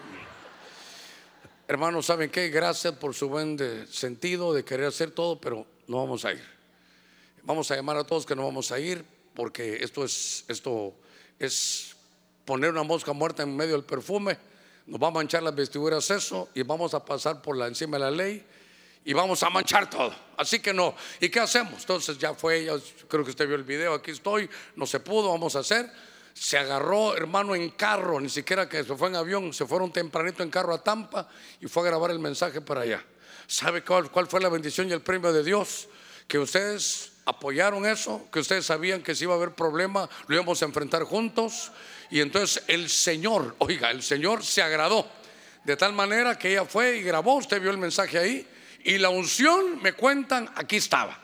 [1.69, 2.49] Hermanos, ¿saben qué?
[2.49, 3.57] Gracias por su buen
[3.89, 6.45] sentido de querer hacer todo, pero no vamos a ir.
[7.45, 9.05] Vamos a llamar a todos que no vamos a ir
[9.35, 10.97] porque esto es, esto
[11.41, 11.97] es
[12.45, 14.39] poner una mosca muerta en medio del perfume,
[14.87, 18.05] nos va a manchar las vestiduras eso y vamos a pasar por la encima de
[18.05, 18.45] la ley
[19.05, 20.15] y vamos a manchar todo.
[20.37, 20.95] Así que no.
[21.21, 21.81] ¿Y qué hacemos?
[21.81, 22.67] Entonces ya fue,
[23.09, 25.91] creo que usted vio el video, aquí estoy, no se pudo, vamos a hacer.
[26.35, 30.43] Se agarró, hermano, en carro, ni siquiera que se fue en avión, se fueron tempranito
[30.43, 31.29] en carro a Tampa
[31.61, 33.05] y fue a grabar el mensaje para allá.
[33.47, 35.89] ¿Sabe cuál, cuál fue la bendición y el premio de Dios?
[36.29, 40.61] Que ustedes apoyaron eso, que ustedes sabían que si iba a haber problema, lo íbamos
[40.63, 41.71] a enfrentar juntos.
[42.11, 45.09] Y entonces el Señor, oiga, el Señor se agradó.
[45.65, 48.47] De tal manera que ella fue y grabó, usted vio el mensaje ahí.
[48.83, 51.19] Y la unción, me cuentan, aquí estaba.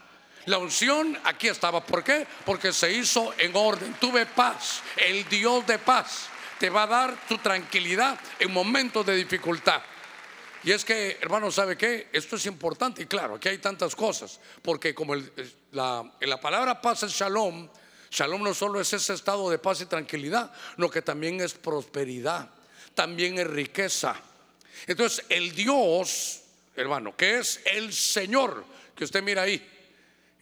[0.45, 1.85] La unción aquí estaba.
[1.85, 2.25] ¿Por qué?
[2.45, 3.95] Porque se hizo en orden.
[4.01, 4.83] Tuve paz.
[4.97, 6.29] El Dios de paz
[6.61, 9.83] te va a dar tu tranquilidad en momentos de dificultad.
[10.67, 12.09] Y es que, hermano, ¿sabe qué?
[12.13, 15.15] Esto es importante y claro, aquí hay tantas cosas, porque como
[15.71, 17.69] la, la palabra paz es shalom,
[18.11, 22.51] shalom no solo es ese estado de paz y tranquilidad, lo que también es prosperidad,
[22.95, 24.21] también es riqueza.
[24.89, 26.41] Entonces, el Dios,
[26.75, 28.65] hermano, que es el Señor,
[28.97, 29.65] que usted mira ahí,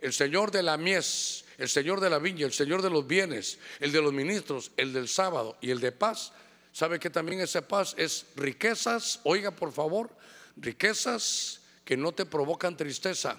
[0.01, 3.59] el Señor de la mies, el Señor de la viña, el Señor de los bienes,
[3.79, 6.33] el de los ministros, el del sábado y el de paz,
[6.75, 9.20] ¿Sabe que también esa paz es riquezas?
[9.22, 10.11] Oiga, por favor,
[10.57, 13.39] riquezas que no te provocan tristeza.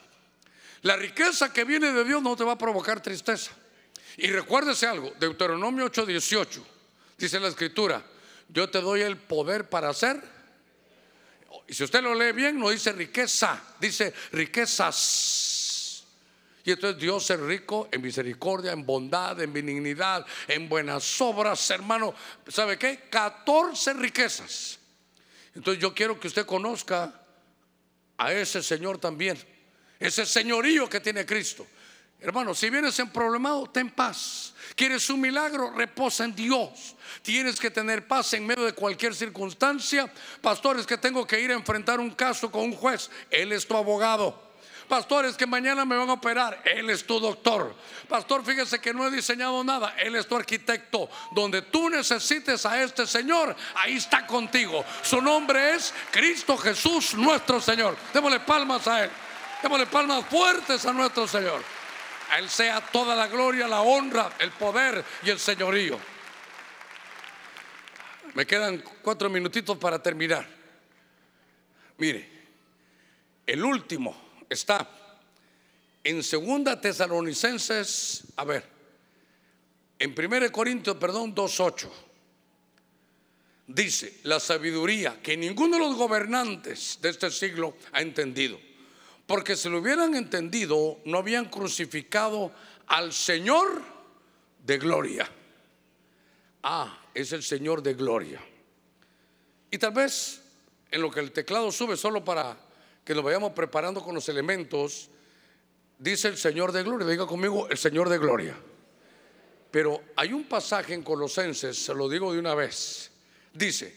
[0.83, 3.51] La riqueza que viene de Dios no te va a provocar tristeza.
[4.15, 6.63] Y recuérdese algo, Deuteronomio 8:18,
[7.17, 8.01] dice la escritura,
[8.47, 10.23] yo te doy el poder para hacer.
[11.67, 15.54] Y si usted lo lee bien, no dice riqueza, dice riquezas.
[16.65, 22.15] Y entonces Dios es rico en misericordia, en bondad, en benignidad, en buenas obras, hermano.
[22.47, 23.01] ¿Sabe qué?
[23.07, 24.79] 14 riquezas.
[25.53, 27.21] Entonces yo quiero que usted conozca
[28.17, 29.37] a ese Señor también.
[29.99, 31.67] Ese señorío que tiene Cristo.
[32.19, 34.55] Hermano, si vienes en problemado, ten paz.
[34.75, 35.71] ¿Quieres un milagro?
[35.71, 36.95] Reposa en Dios.
[37.21, 40.11] Tienes que tener paz en medio de cualquier circunstancia.
[40.41, 43.11] Pastores, que tengo que ir a enfrentar un caso con un juez.
[43.29, 44.44] Él es tu abogado.
[44.87, 46.61] Pastores, que mañana me van a operar.
[46.63, 47.75] Él es tu doctor.
[48.07, 49.95] Pastor, fíjese que no he diseñado nada.
[49.97, 51.09] Él es tu arquitecto.
[51.31, 54.85] Donde tú necesites a este Señor, ahí está contigo.
[55.01, 57.97] Su nombre es Cristo Jesús, nuestro Señor.
[58.13, 59.09] Démosle palmas a Él.
[59.63, 61.63] Démosle palmas fuertes a nuestro Señor.
[62.31, 65.99] A Él sea toda la gloria, la honra, el poder y el señorío.
[68.35, 70.45] Me quedan cuatro minutitos para terminar.
[71.97, 72.29] Mire,
[73.47, 74.89] el último está
[76.03, 78.63] en Segunda Tesalonicenses, a ver,
[79.97, 81.89] en 1 Corintios, perdón, 2.8.
[83.67, 88.59] Dice, la sabiduría que ninguno de los gobernantes de este siglo ha entendido
[89.27, 92.51] porque si lo hubieran entendido, no habían crucificado
[92.87, 93.81] al Señor
[94.63, 95.29] de gloria.
[96.63, 98.41] Ah, es el Señor de gloria.
[99.71, 100.41] Y tal vez
[100.91, 102.57] en lo que el teclado sube, solo para
[103.05, 105.09] que lo vayamos preparando con los elementos,
[105.97, 107.07] dice el Señor de gloria.
[107.07, 108.57] Diga conmigo, el Señor de gloria.
[109.71, 113.11] Pero hay un pasaje en Colosenses, se lo digo de una vez.
[113.53, 113.95] Dice,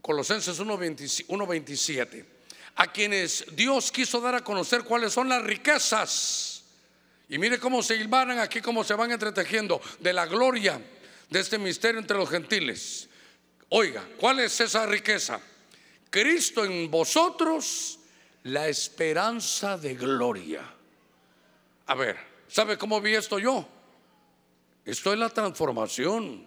[0.00, 2.24] Colosenses 1.27
[2.76, 6.62] a quienes Dios quiso dar a conocer cuáles son las riquezas.
[7.28, 10.80] Y mire cómo se hilvanan aquí, cómo se van entretejiendo de la gloria
[11.28, 13.08] de este misterio entre los gentiles.
[13.68, 15.40] Oiga, ¿cuál es esa riqueza?
[16.08, 17.99] Cristo en vosotros,
[18.44, 20.62] la esperanza de gloria.
[21.86, 22.16] A ver,
[22.48, 23.66] ¿sabe cómo vi esto yo?
[24.84, 26.44] Esto es la transformación.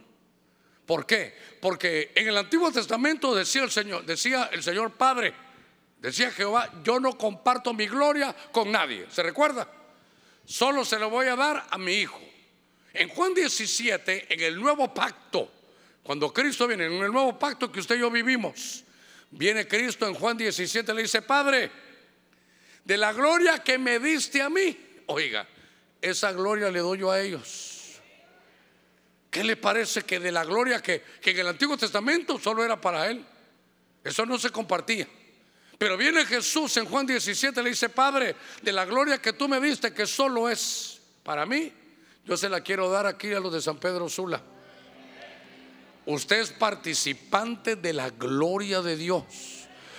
[0.86, 1.38] ¿Por qué?
[1.62, 5.34] Porque en el Antiguo Testamento decía el Señor, decía el Señor Padre,
[6.04, 9.08] Decía Jehová, yo no comparto mi gloria con nadie.
[9.10, 9.66] ¿Se recuerda?
[10.44, 12.20] Solo se lo voy a dar a mi hijo.
[12.94, 15.50] En Juan 17, en el nuevo pacto,
[16.04, 18.84] cuando Cristo viene, en el nuevo pacto que usted y yo vivimos,
[19.32, 21.72] viene Cristo en Juan 17, le dice, Padre,
[22.84, 24.78] de la gloria que me diste a mí,
[25.08, 25.48] oiga,
[26.02, 28.02] esa gloria le doy yo a ellos.
[29.30, 32.80] ¿Qué le parece que de la gloria que, que en el Antiguo Testamento solo era
[32.80, 33.26] para él?
[34.04, 35.08] Eso no se compartía.
[35.78, 39.60] Pero viene Jesús en Juan 17, le dice, Padre, de la gloria que tú me
[39.60, 41.74] diste, que solo es para mí,
[42.26, 44.42] yo se la quiero dar aquí a los de San Pedro Sula.
[46.06, 49.24] Usted es participante de la gloria de Dios.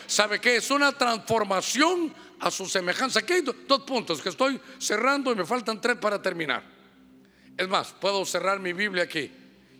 [0.07, 0.57] ¿Sabe qué?
[0.57, 3.20] Es una transformación a su semejanza.
[3.20, 6.62] Aquí hay dos puntos que estoy cerrando y me faltan tres para terminar.
[7.57, 9.30] Es más, puedo cerrar mi Biblia aquí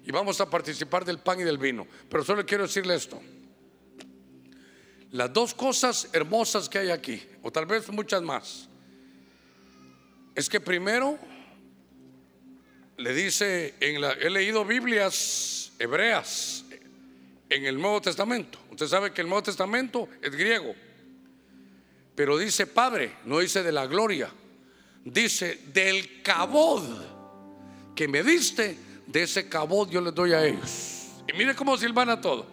[0.07, 1.87] y vamos a participar del pan y del vino.
[2.09, 3.21] Pero solo quiero decirle esto.
[5.13, 8.69] Las dos cosas hermosas que hay aquí, o tal vez muchas más,
[10.35, 11.19] es que primero
[12.97, 16.65] le dice, en la, he leído Biblias hebreas
[17.49, 18.59] en el Nuevo Testamento.
[18.71, 20.75] Usted sabe que el Nuevo Testamento es griego,
[22.15, 24.31] pero dice Padre, no dice de la gloria,
[25.05, 26.83] dice del cabod
[27.95, 31.09] que me diste, de ese cabod yo le doy a ellos.
[31.29, 32.47] Y mire cómo silvana todo.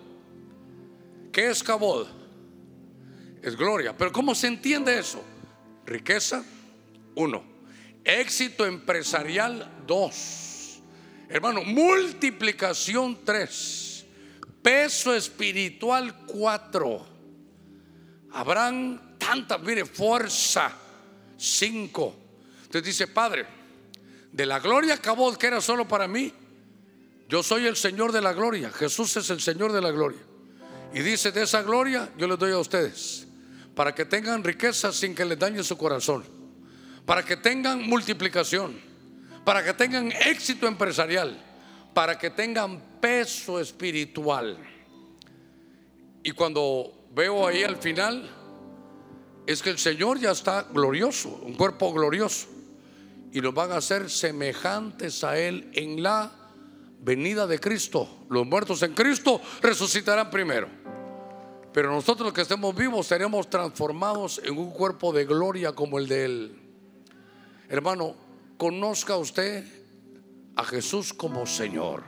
[1.31, 2.21] ¿Qué es cabod?
[3.41, 3.95] es gloria.
[3.97, 5.23] Pero ¿cómo se entiende eso?
[5.85, 6.43] Riqueza,
[7.15, 7.43] uno.
[8.03, 10.81] Éxito empresarial, dos.
[11.29, 14.05] Hermano, multiplicación, tres.
[14.61, 17.05] Peso espiritual, cuatro.
[18.31, 20.71] Habrán tantas, mire, fuerza,
[21.37, 22.15] cinco.
[22.63, 23.45] Entonces dice, Padre,
[24.31, 26.33] de la gloria acabó que era solo para mí.
[27.29, 28.71] Yo soy el Señor de la gloria.
[28.71, 30.19] Jesús es el Señor de la gloria.
[30.93, 33.27] Y dice, de esa gloria yo les doy a ustedes
[33.75, 36.25] para que tengan riqueza sin que les dañe su corazón,
[37.05, 38.79] para que tengan multiplicación,
[39.45, 41.41] para que tengan éxito empresarial,
[41.93, 44.57] para que tengan peso espiritual.
[46.23, 48.29] Y cuando veo ahí al final,
[49.51, 52.47] es que el Señor ya está glorioso, un cuerpo glorioso,
[53.31, 56.31] y nos van a hacer semejantes a Él en la
[56.99, 58.25] venida de Cristo.
[58.29, 60.67] Los muertos en Cristo resucitarán primero.
[61.73, 66.25] Pero nosotros que estemos vivos seremos transformados en un cuerpo de gloria como el de
[66.25, 66.61] Él.
[67.69, 68.15] Hermano,
[68.57, 69.65] conozca usted
[70.55, 72.03] a Jesús como Señor.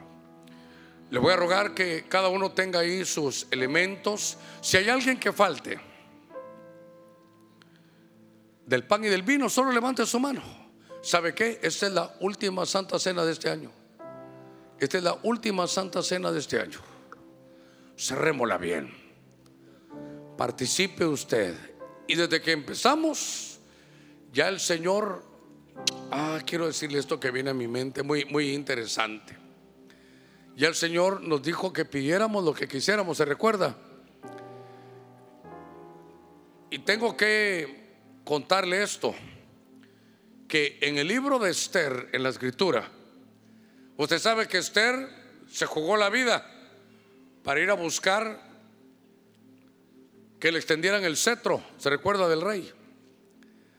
[1.09, 4.37] Le voy a rogar que cada uno tenga ahí sus elementos.
[4.61, 5.92] Si hay alguien que falte
[8.73, 10.41] del pan y del vino, solo levante su mano.
[11.01, 11.59] ¿Sabe qué?
[11.61, 13.71] Esta es la última santa cena de este año.
[14.79, 16.79] Esta es la última santa cena de este año.
[17.97, 19.03] Cerrémosla bien
[20.37, 21.55] participe usted.
[22.07, 23.59] Y desde que empezamos,
[24.33, 25.23] ya el Señor
[26.11, 29.35] Ah, quiero decirle esto que viene a mi mente, muy, muy interesante.
[30.55, 33.75] Ya el Señor nos dijo que pidiéramos lo que quisiéramos, ¿se recuerda?
[36.69, 37.82] Y tengo que
[38.23, 39.15] contarle esto,
[40.47, 42.89] que en el libro de Esther, en la escritura,
[43.97, 45.09] usted sabe que Esther
[45.49, 46.49] se jugó la vida
[47.43, 48.53] para ir a buscar
[50.39, 52.71] que le extendieran el cetro, se recuerda del rey.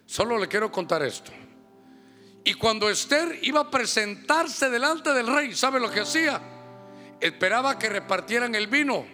[0.07, 1.31] Solo le quiero contar esto.
[2.45, 6.41] Y cuando Esther iba a presentarse delante del rey, ¿sabe lo que hacía?
[7.21, 9.07] Esperaba que repartieran el vino.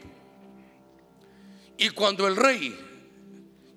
[1.77, 2.90] Y cuando el rey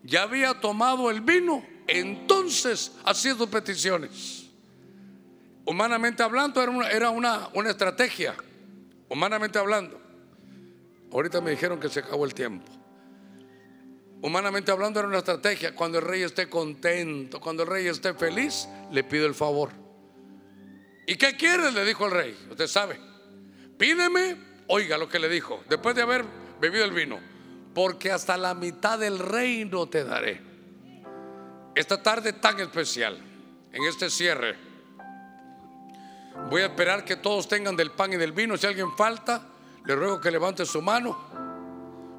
[0.03, 4.45] ya había tomado el vino, entonces hacía sus peticiones.
[5.65, 8.35] Humanamente hablando, era una, era una, una estrategia.
[9.09, 9.99] Humanamente hablando.
[11.11, 12.65] Ahorita me dijeron que se acabó el tiempo.
[14.21, 15.75] Humanamente hablando era una estrategia.
[15.75, 19.71] Cuando el rey esté contento, cuando el rey esté feliz, le pido el favor.
[21.05, 21.73] ¿Y qué quieres?
[21.73, 22.47] Le dijo el rey.
[22.49, 22.99] Usted sabe.
[23.77, 24.37] Pídeme,
[24.67, 26.23] oiga lo que le dijo, después de haber
[26.59, 27.19] bebido el vino,
[27.73, 30.41] porque hasta la mitad del reino te daré.
[31.75, 33.17] Esta tarde tan especial,
[33.71, 34.55] en este cierre,
[36.49, 38.55] voy a esperar que todos tengan del pan y del vino.
[38.57, 39.47] Si alguien falta,
[39.85, 41.17] le ruego que levante su mano.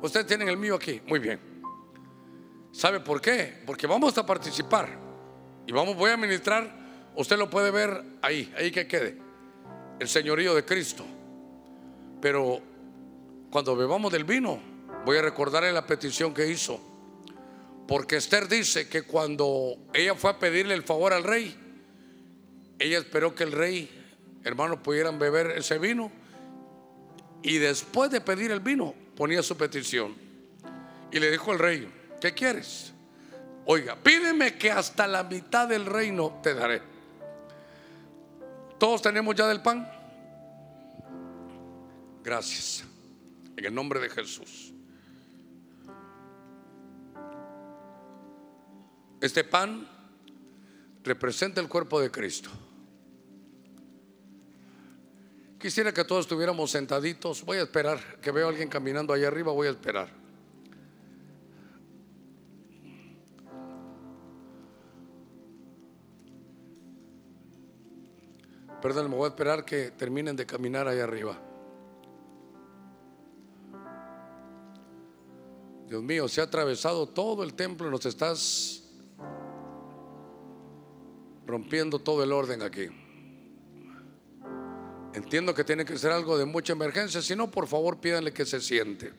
[0.03, 1.01] Ustedes tienen el mío aquí.
[1.07, 1.41] Muy bien.
[2.73, 3.63] ¿Sabe por qué?
[3.65, 4.89] Porque vamos a participar
[5.67, 6.83] y vamos, voy a ministrar.
[7.15, 9.17] Usted lo puede ver ahí, ahí que quede.
[10.01, 11.05] El señorío de Cristo.
[12.21, 12.61] Pero
[13.51, 14.74] cuando bebamos del vino,
[15.05, 16.81] voy a recordarle la petición que hizo.
[17.87, 21.55] Porque Esther dice que cuando ella fue a pedirle el favor al rey,
[22.79, 23.91] ella esperó que el rey,
[24.43, 26.11] hermanos, pudieran beber ese vino.
[27.43, 30.15] Y después de pedir el vino, ponía su petición.
[31.13, 31.89] Y le dijo al rey,
[32.25, 32.91] ¿Qué quieres?
[33.67, 36.81] Oiga, pídeme que hasta la mitad del reino te daré.
[38.79, 39.87] ¿Todos tenemos ya del pan?
[42.23, 42.85] Gracias.
[43.59, 44.74] En el nombre de Jesús.
[49.25, 49.89] Este pan
[51.03, 52.51] representa el cuerpo de Cristo.
[55.59, 57.43] Quisiera que todos estuviéramos sentaditos.
[57.43, 59.51] Voy a esperar que veo a alguien caminando allá arriba.
[59.51, 60.11] Voy a esperar.
[68.83, 71.41] Perdón, me voy a esperar que terminen de caminar ahí arriba.
[75.89, 78.84] Dios mío, se ha atravesado todo el templo y nos estás
[81.47, 82.88] rompiendo todo el orden aquí.
[85.14, 88.45] Entiendo que tiene que ser algo de mucha emergencia, si no, por favor pídanle que
[88.45, 89.12] se siente.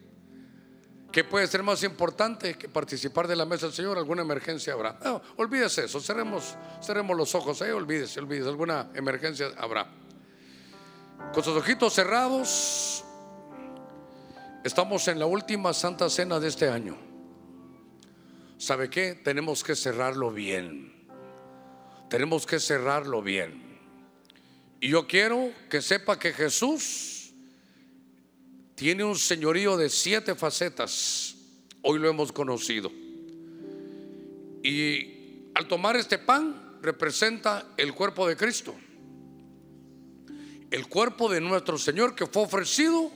[1.12, 3.98] ¿Qué puede ser más importante que participar de la mesa del Señor?
[3.98, 5.00] ¿Alguna emergencia habrá?
[5.02, 7.72] No, olvídese eso, cerremos, cerremos los ojos, ¿eh?
[7.72, 9.90] olvídese, olvídese, alguna emergencia habrá.
[11.34, 13.06] Con sus ojitos cerrados,
[14.66, 16.98] estamos en la última Santa Cena de este año.
[18.58, 19.16] ¿Sabe qué?
[19.16, 20.95] Tenemos que cerrarlo bien.
[22.10, 23.64] Tenemos que cerrarlo bien.
[24.80, 27.32] Y yo quiero que sepa que Jesús
[28.76, 31.36] tiene un señorío de siete facetas.
[31.82, 32.92] Hoy lo hemos conocido.
[34.64, 38.76] Y al tomar este pan representa el cuerpo de Cristo.
[40.70, 43.12] El cuerpo de nuestro Señor que fue ofrecido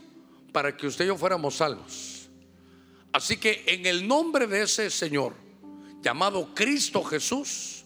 [0.52, 2.30] para que usted y yo fuéramos salvos.
[3.12, 5.34] Así que en el nombre de ese Señor,
[6.02, 7.79] llamado Cristo Jesús,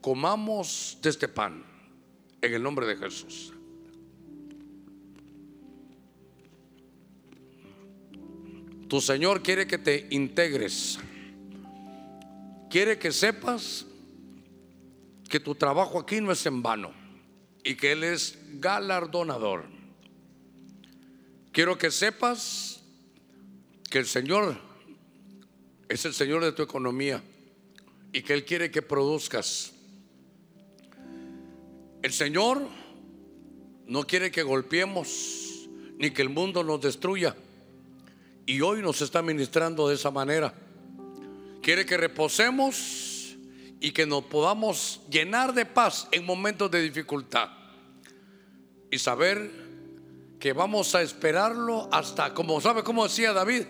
[0.00, 1.64] comamos de este pan.
[2.40, 3.52] En el nombre de Jesús.
[8.88, 10.98] Tu Señor quiere que te integres.
[12.70, 13.86] Quiere que sepas
[15.28, 16.92] que tu trabajo aquí no es en vano
[17.62, 19.66] y que Él es galardonador.
[21.52, 22.82] Quiero que sepas
[23.90, 24.56] que el Señor
[25.88, 27.22] es el Señor de tu economía
[28.12, 29.74] y que Él quiere que produzcas.
[32.02, 32.62] El Señor
[33.86, 35.68] no quiere que golpeemos
[35.98, 37.34] ni que el mundo nos destruya.
[38.46, 40.54] Y hoy nos está ministrando de esa manera.
[41.60, 43.36] Quiere que reposemos
[43.80, 47.50] y que nos podamos llenar de paz en momentos de dificultad.
[48.90, 49.50] Y saber
[50.38, 53.64] que vamos a esperarlo hasta, como sabe, como decía David,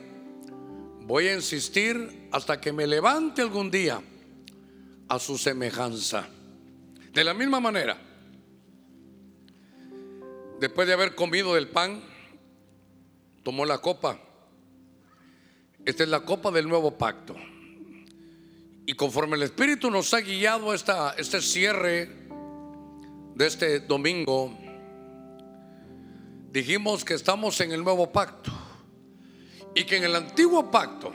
[1.06, 4.02] voy a insistir hasta que me levante algún día
[5.08, 6.28] a su semejanza.
[7.12, 8.07] De la misma manera,
[10.60, 12.02] después de haber comido del pan,
[13.42, 14.20] tomó la copa
[15.88, 17.34] esta es la copa del nuevo pacto.
[18.84, 22.10] Y conforme el Espíritu nos ha guiado esta, este cierre
[23.34, 24.54] de este domingo,
[26.52, 28.52] dijimos que estamos en el nuevo pacto
[29.74, 31.10] y que en el antiguo pacto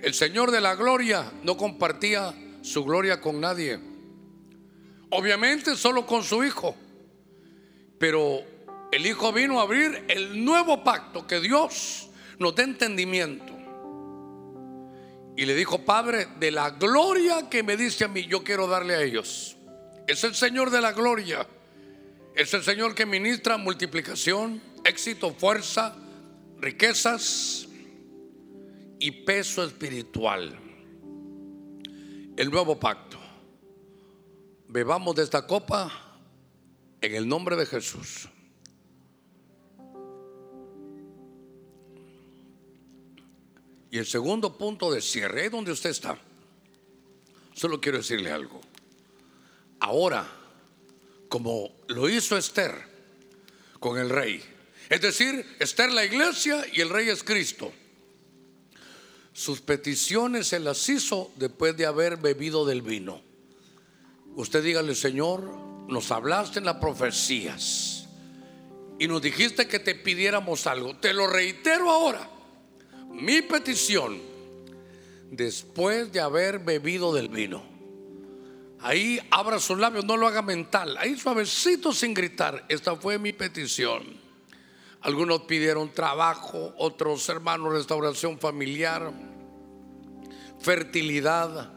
[0.00, 2.32] el Señor de la gloria no compartía
[2.62, 3.80] su gloria con nadie.
[5.10, 6.76] Obviamente solo con su Hijo.
[7.98, 8.42] Pero
[8.92, 13.52] el Hijo vino a abrir el nuevo pacto que Dios nos dé entendimiento.
[15.36, 18.94] Y le dijo, Padre, de la gloria que me diste a mí, yo quiero darle
[18.94, 19.56] a ellos.
[20.06, 21.46] Es el Señor de la gloria.
[22.34, 25.94] Es el Señor que ministra multiplicación, éxito, fuerza,
[26.58, 27.68] riquezas
[28.98, 30.58] y peso espiritual.
[32.36, 33.18] El nuevo pacto.
[34.68, 36.05] Bebamos de esta copa
[37.06, 38.28] en el nombre de Jesús.
[43.90, 46.18] Y el segundo punto de cierre, donde usted está,
[47.54, 48.60] solo quiero decirle algo
[49.80, 50.26] ahora,
[51.28, 52.74] como lo hizo Esther
[53.80, 54.42] con el rey.
[54.88, 57.72] Es decir, Esther la iglesia y el rey es Cristo.
[59.32, 63.22] Sus peticiones se las hizo después de haber bebido del vino.
[64.36, 65.42] Usted dígale, Señor,
[65.88, 68.06] nos hablaste en las profecías
[68.98, 70.96] y nos dijiste que te pidiéramos algo.
[70.96, 72.30] Te lo reitero ahora.
[73.10, 74.20] Mi petición,
[75.30, 77.76] después de haber bebido del vino
[78.80, 80.96] Ahí abra sus labios, no lo haga mental.
[80.98, 82.64] Ahí suavecito sin gritar.
[82.68, 84.04] Esta fue mi petición.
[85.00, 89.12] Algunos pidieron trabajo, otros hermanos restauración familiar,
[90.60, 91.72] fertilidad,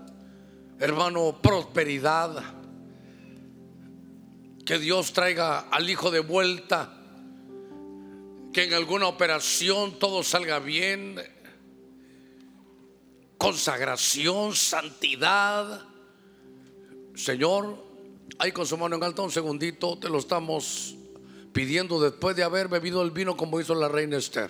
[0.79, 2.55] hermano prosperidad.
[4.65, 6.93] Que Dios traiga al hijo de vuelta,
[8.53, 11.19] que en alguna operación todo salga bien,
[13.37, 15.89] consagración, santidad
[17.19, 17.75] Señor,
[18.37, 20.95] ahí con su mano en alto un segundito, te lo estamos
[21.51, 24.49] pidiendo después de haber bebido el vino como hizo la reina Esther.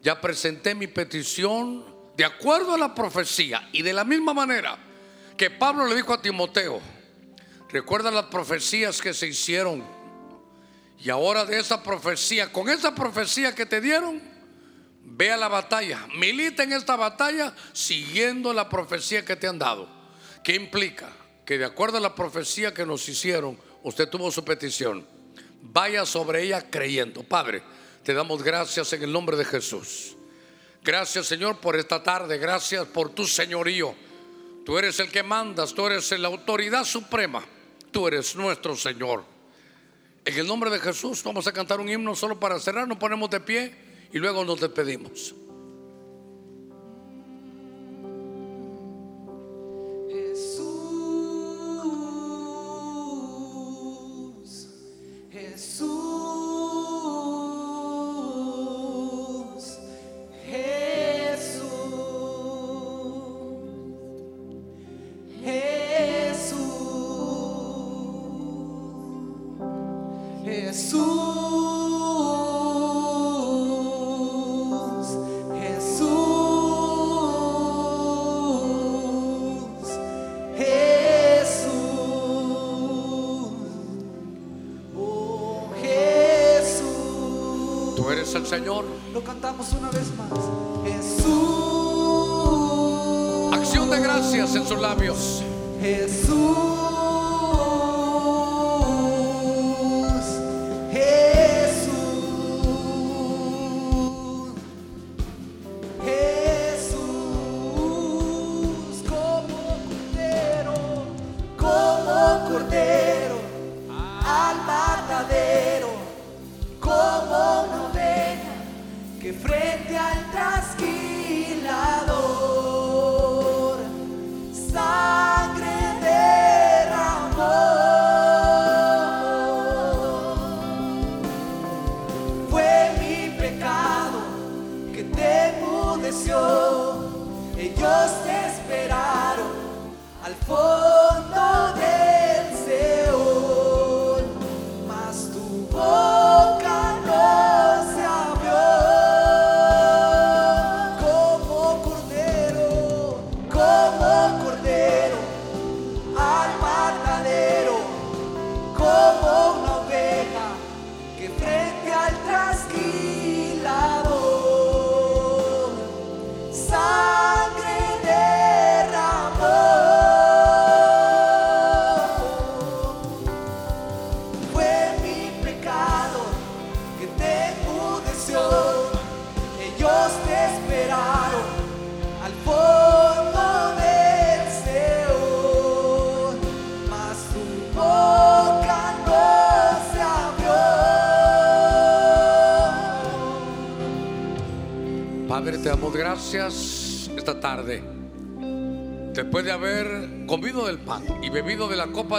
[0.00, 1.84] Ya presenté mi petición
[2.16, 4.78] de acuerdo a la profecía y de la misma manera
[5.36, 6.80] que Pablo le dijo a Timoteo,
[7.68, 9.84] recuerda las profecías que se hicieron
[10.98, 14.22] y ahora de esa profecía, con esa profecía que te dieron,
[15.02, 19.88] ve a la batalla, milita en esta batalla siguiendo la profecía que te han dado.
[20.42, 21.12] ¿Qué implica?
[21.46, 25.06] que de acuerdo a la profecía que nos hicieron, usted tuvo su petición.
[25.62, 27.22] Vaya sobre ella creyendo.
[27.22, 27.62] Padre,
[28.02, 30.16] te damos gracias en el nombre de Jesús.
[30.82, 32.36] Gracias Señor por esta tarde.
[32.38, 33.94] Gracias por tu señorío.
[34.66, 35.72] Tú eres el que mandas.
[35.72, 37.42] Tú eres la autoridad suprema.
[37.92, 39.24] Tú eres nuestro Señor.
[40.24, 42.88] En el nombre de Jesús vamos a cantar un himno solo para cerrar.
[42.88, 43.72] Nos ponemos de pie
[44.12, 45.36] y luego nos despedimos.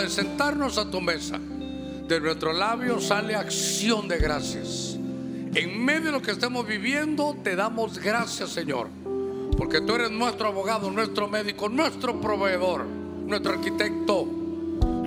[0.09, 1.39] Sentarnos a tu mesa,
[2.07, 4.97] de nuestro labio sale acción de gracias.
[5.53, 8.87] En medio de lo que estamos viviendo, te damos gracias, Señor,
[9.57, 14.27] porque tú eres nuestro abogado, nuestro médico, nuestro proveedor, nuestro arquitecto.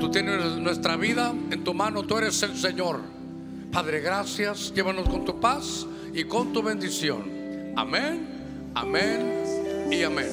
[0.01, 3.01] Tú tienes nuestra vida en tu mano, tú eres el Señor.
[3.73, 4.73] Padre, gracias.
[4.75, 7.73] Llévanos con tu paz y con tu bendición.
[7.77, 8.27] Amén,
[8.75, 10.29] amén y amén.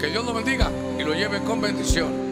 [0.00, 2.23] Que Dios lo bendiga y lo lleve con bendición.